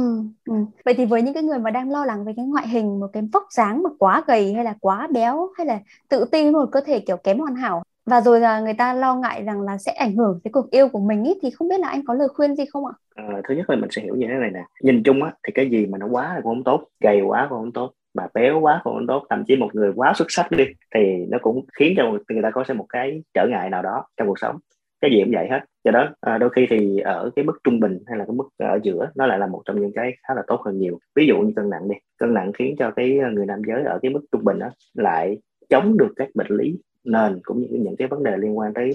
ừ. 0.44 0.54
Vậy 0.84 0.94
thì 0.94 1.04
với 1.04 1.22
những 1.22 1.34
cái 1.34 1.42
người 1.42 1.58
mà 1.58 1.70
đang 1.70 1.90
lo 1.90 2.04
lắng 2.04 2.24
về 2.24 2.32
cái 2.36 2.44
ngoại 2.46 2.68
hình 2.68 3.00
một 3.00 3.06
cái 3.12 3.22
vóc 3.32 3.42
dáng 3.50 3.82
mà 3.82 3.90
quá 3.98 4.24
gầy 4.26 4.52
hay 4.54 4.64
là 4.64 4.74
quá 4.80 5.08
béo 5.12 5.48
hay 5.56 5.66
là 5.66 5.78
tự 6.08 6.24
tin 6.32 6.52
một 6.52 6.68
cơ 6.72 6.80
thể 6.86 7.00
kiểu 7.00 7.16
kém 7.16 7.38
hoàn 7.38 7.54
hảo 7.54 7.82
và 8.06 8.20
rồi 8.20 8.40
là 8.40 8.60
người 8.60 8.74
ta 8.74 8.94
lo 8.94 9.14
ngại 9.14 9.42
rằng 9.42 9.60
là 9.60 9.78
sẽ 9.78 9.92
ảnh 9.92 10.16
hưởng 10.16 10.40
tới 10.44 10.50
cuộc 10.52 10.70
yêu 10.70 10.88
của 10.88 10.98
mình 11.00 11.24
ý, 11.24 11.34
thì 11.42 11.50
không 11.50 11.68
biết 11.68 11.80
là 11.80 11.88
anh 11.88 12.04
có 12.06 12.14
lời 12.14 12.28
khuyên 12.28 12.56
gì 12.56 12.64
không 12.72 12.86
ạ? 12.86 12.92
À, 13.14 13.24
thứ 13.48 13.54
nhất 13.54 13.70
là 13.70 13.76
mình 13.76 13.90
sẽ 13.90 14.02
hiểu 14.02 14.16
như 14.16 14.26
thế 14.28 14.34
này 14.34 14.50
nè 14.54 14.64
nhìn 14.82 15.02
chung 15.02 15.22
á 15.22 15.32
thì 15.46 15.52
cái 15.54 15.70
gì 15.70 15.86
mà 15.86 15.98
nó 15.98 16.06
quá 16.10 16.34
là 16.34 16.40
cũng 16.42 16.54
không 16.54 16.64
tốt 16.64 16.88
gầy 17.00 17.20
quá 17.20 17.46
cũng 17.50 17.58
không 17.58 17.72
tốt 17.72 17.92
mà 18.14 18.26
béo 18.34 18.60
quá 18.60 18.80
cũng 18.84 18.94
không 18.94 19.06
tốt 19.06 19.26
thậm 19.30 19.44
chí 19.46 19.56
một 19.56 19.74
người 19.74 19.92
quá 19.96 20.12
xuất 20.16 20.26
sắc 20.28 20.50
đi 20.50 20.64
thì 20.94 21.00
nó 21.28 21.38
cũng 21.42 21.64
khiến 21.78 21.94
cho 21.96 22.10
người 22.28 22.42
ta 22.42 22.50
có 22.50 22.64
một 22.74 22.86
cái 22.88 23.22
trở 23.34 23.46
ngại 23.50 23.70
nào 23.70 23.82
đó 23.82 24.04
trong 24.16 24.28
cuộc 24.28 24.38
sống 24.38 24.56
cái 25.00 25.10
gì 25.10 25.20
cũng 25.24 25.32
vậy 25.34 25.48
hết 25.50 25.60
do 25.84 25.90
đó 25.90 26.08
à, 26.20 26.38
đôi 26.38 26.50
khi 26.50 26.66
thì 26.70 26.98
ở 26.98 27.30
cái 27.36 27.44
mức 27.44 27.58
trung 27.64 27.80
bình 27.80 27.98
hay 28.06 28.18
là 28.18 28.24
cái 28.24 28.36
mức 28.36 28.48
ở 28.58 28.78
giữa 28.82 29.10
nó 29.14 29.26
lại 29.26 29.38
là 29.38 29.46
một 29.46 29.62
trong 29.64 29.80
những 29.80 29.92
cái 29.94 30.12
khá 30.28 30.34
là 30.34 30.42
tốt 30.46 30.60
hơn 30.64 30.78
nhiều. 30.78 30.98
Ví 31.16 31.26
dụ 31.26 31.38
như 31.38 31.52
cân 31.56 31.70
nặng 31.70 31.88
đi 31.88 31.94
cân 32.18 32.34
nặng 32.34 32.52
khiến 32.52 32.74
cho 32.78 32.90
cái 32.90 33.18
à, 33.18 33.30
người 33.30 33.46
nam 33.46 33.62
giới 33.66 33.82
ở 33.84 33.98
cái 34.02 34.10
mức 34.10 34.20
trung 34.32 34.44
bình 34.44 34.58
đó 34.58 34.70
lại 34.94 35.38
chống 35.68 35.96
được 35.96 36.12
các 36.16 36.28
bệnh 36.34 36.50
lý 36.50 36.78
nền 37.04 37.40
cũng 37.42 37.60
như 37.60 37.66
những 37.70 37.96
cái 37.96 38.08
vấn 38.08 38.22
đề 38.22 38.36
liên 38.36 38.58
quan 38.58 38.74
tới 38.74 38.90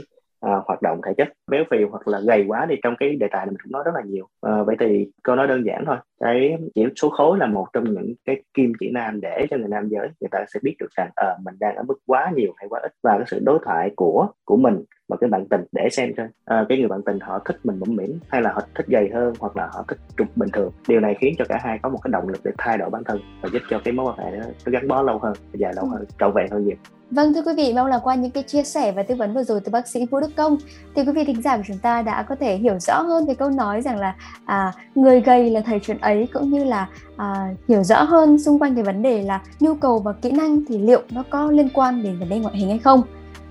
uh, 0.45 0.65
hoạt 0.65 0.81
động 0.81 1.01
thể 1.05 1.13
chất. 1.17 1.27
Béo 1.51 1.63
phì 1.71 1.77
hoặc 1.91 2.07
là 2.07 2.19
gầy 2.27 2.45
quá 2.47 2.65
thì 2.69 2.75
trong 2.83 2.95
cái 2.99 3.15
đề 3.15 3.27
tài 3.31 3.45
này 3.45 3.51
mình 3.51 3.59
cũng 3.63 3.71
nói 3.71 3.83
rất 3.85 3.91
là 3.95 4.01
nhiều. 4.01 4.27
Uh, 4.47 4.67
vậy 4.67 4.75
thì 4.79 5.11
câu 5.23 5.35
nói 5.35 5.47
đơn 5.47 5.65
giản 5.65 5.83
thôi. 5.85 5.97
Cái 6.19 6.57
chỉ 6.75 6.85
số 6.95 7.09
khối 7.09 7.37
là 7.37 7.45
một 7.45 7.67
trong 7.73 7.83
những 7.83 8.13
cái 8.25 8.43
kim 8.53 8.73
chỉ 8.79 8.91
nam 8.91 9.21
để 9.21 9.45
cho 9.49 9.57
người 9.57 9.67
nam 9.67 9.89
giới. 9.89 10.07
Người 10.21 10.29
ta 10.31 10.45
sẽ 10.53 10.59
biết 10.63 10.75
được 10.79 10.91
rằng 10.97 11.09
uh, 11.09 11.45
mình 11.45 11.55
đang 11.59 11.75
ở 11.75 11.83
mức 11.83 11.99
quá 12.05 12.31
nhiều 12.35 12.53
hay 12.57 12.69
quá 12.69 12.79
ít. 12.83 12.91
Và 13.03 13.17
cái 13.17 13.25
sự 13.27 13.39
đối 13.43 13.59
thoại 13.65 13.91
của 13.95 14.27
của 14.45 14.57
mình 14.57 14.83
và 15.09 15.17
cái 15.21 15.29
bạn 15.29 15.47
tình 15.49 15.61
để 15.71 15.87
xem 15.91 16.11
cho 16.17 16.23
uh, 16.23 16.67
cái 16.69 16.77
người 16.77 16.87
bạn 16.87 17.01
tình 17.05 17.19
họ 17.19 17.39
thích 17.45 17.57
mình 17.63 17.79
mũm 17.79 17.95
mỉm 17.95 18.19
hay 18.29 18.41
là 18.41 18.51
họ 18.51 18.61
thích 18.75 18.87
gầy 18.87 19.09
hơn 19.13 19.33
hoặc 19.39 19.57
là 19.57 19.69
họ 19.73 19.85
thích 19.87 19.99
trục 20.17 20.27
bình 20.35 20.49
thường. 20.53 20.71
Điều 20.87 20.99
này 20.99 21.15
khiến 21.19 21.33
cho 21.37 21.45
cả 21.49 21.59
hai 21.63 21.79
có 21.81 21.89
một 21.89 21.99
cái 22.03 22.11
động 22.11 22.29
lực 22.29 22.39
để 22.43 22.51
thay 22.57 22.77
đổi 22.77 22.89
bản 22.89 23.03
thân 23.03 23.19
và 23.41 23.49
giúp 23.53 23.61
cho 23.69 23.81
cái 23.83 23.93
mối 23.93 24.05
quan 24.05 24.17
hệ 24.17 24.37
nó, 24.37 24.45
nó 24.65 24.71
gắn 24.71 24.87
bó 24.87 25.01
lâu 25.01 25.19
hơn 25.19 25.33
dài 25.53 25.73
lâu 25.75 25.85
hơn 25.85 26.05
trọn 26.19 26.31
vẹn 26.35 26.49
hơn 26.51 26.65
nhiều 26.65 26.75
Vâng 27.11 27.33
thưa 27.33 27.41
quý 27.41 27.53
vị, 27.57 27.73
mong 27.75 27.87
là 27.87 27.99
qua 27.99 28.15
những 28.15 28.31
cái 28.31 28.43
chia 28.43 28.63
sẻ 28.63 28.91
và 28.91 29.03
tư 29.03 29.15
vấn 29.15 29.33
vừa 29.33 29.43
rồi 29.43 29.59
từ 29.59 29.71
bác 29.71 29.87
sĩ 29.87 30.05
Vũ 30.05 30.19
Đức 30.19 30.35
Công 30.35 30.57
thì 30.95 31.01
quý 31.01 31.11
vị 31.11 31.23
thính 31.23 31.41
giả 31.41 31.57
của 31.57 31.63
chúng 31.67 31.77
ta 31.77 32.01
đã 32.01 32.23
có 32.23 32.35
thể 32.35 32.57
hiểu 32.57 32.79
rõ 32.79 33.01
hơn 33.01 33.25
về 33.25 33.33
câu 33.33 33.49
nói 33.49 33.81
rằng 33.81 33.99
là 33.99 34.15
à, 34.45 34.73
người 34.95 35.21
gầy 35.21 35.49
là 35.49 35.61
thầy 35.61 35.79
chuyện 35.79 35.97
ấy 35.97 36.27
cũng 36.33 36.49
như 36.49 36.63
là 36.63 36.87
à, 37.17 37.55
hiểu 37.67 37.83
rõ 37.83 38.03
hơn 38.03 38.39
xung 38.39 38.59
quanh 38.59 38.75
cái 38.75 38.83
vấn 38.83 39.01
đề 39.01 39.21
là 39.21 39.41
nhu 39.59 39.75
cầu 39.75 39.99
và 39.99 40.13
kỹ 40.13 40.31
năng 40.31 40.65
thì 40.65 40.77
liệu 40.77 41.01
nó 41.11 41.23
có 41.29 41.51
liên 41.51 41.69
quan 41.73 42.03
đến 42.03 42.19
vấn 42.19 42.29
đề 42.29 42.39
ngoại 42.39 42.57
hình 42.57 42.69
hay 42.69 42.79
không. 42.79 43.01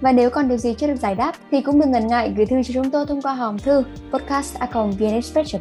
Và 0.01 0.13
nếu 0.13 0.31
còn 0.31 0.49
điều 0.49 0.59
gì 0.59 0.75
chưa 0.75 0.87
được 0.87 1.01
giải 1.01 1.15
đáp 1.15 1.33
thì 1.51 1.61
cũng 1.61 1.81
đừng 1.81 1.93
ngần 1.93 2.07
ngại 2.07 2.35
gửi 2.37 2.47
thư 2.47 2.63
cho 2.63 2.75
chúng 2.75 2.91
tôi 2.91 3.07
thông 3.07 3.23
qua 3.23 3.35
hòm 3.35 3.59
thư 3.59 3.83
podcast 4.13 4.57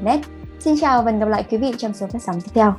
net 0.04 0.20
Xin 0.60 0.76
chào 0.82 1.04
và 1.04 1.12
hẹn 1.12 1.20
gặp 1.20 1.30
lại 1.30 1.44
quý 1.50 1.58
vị 1.58 1.74
trong 1.78 1.94
số 1.94 2.08
phát 2.08 2.22
sóng 2.22 2.42
tiếp 2.42 2.52
theo. 2.54 2.74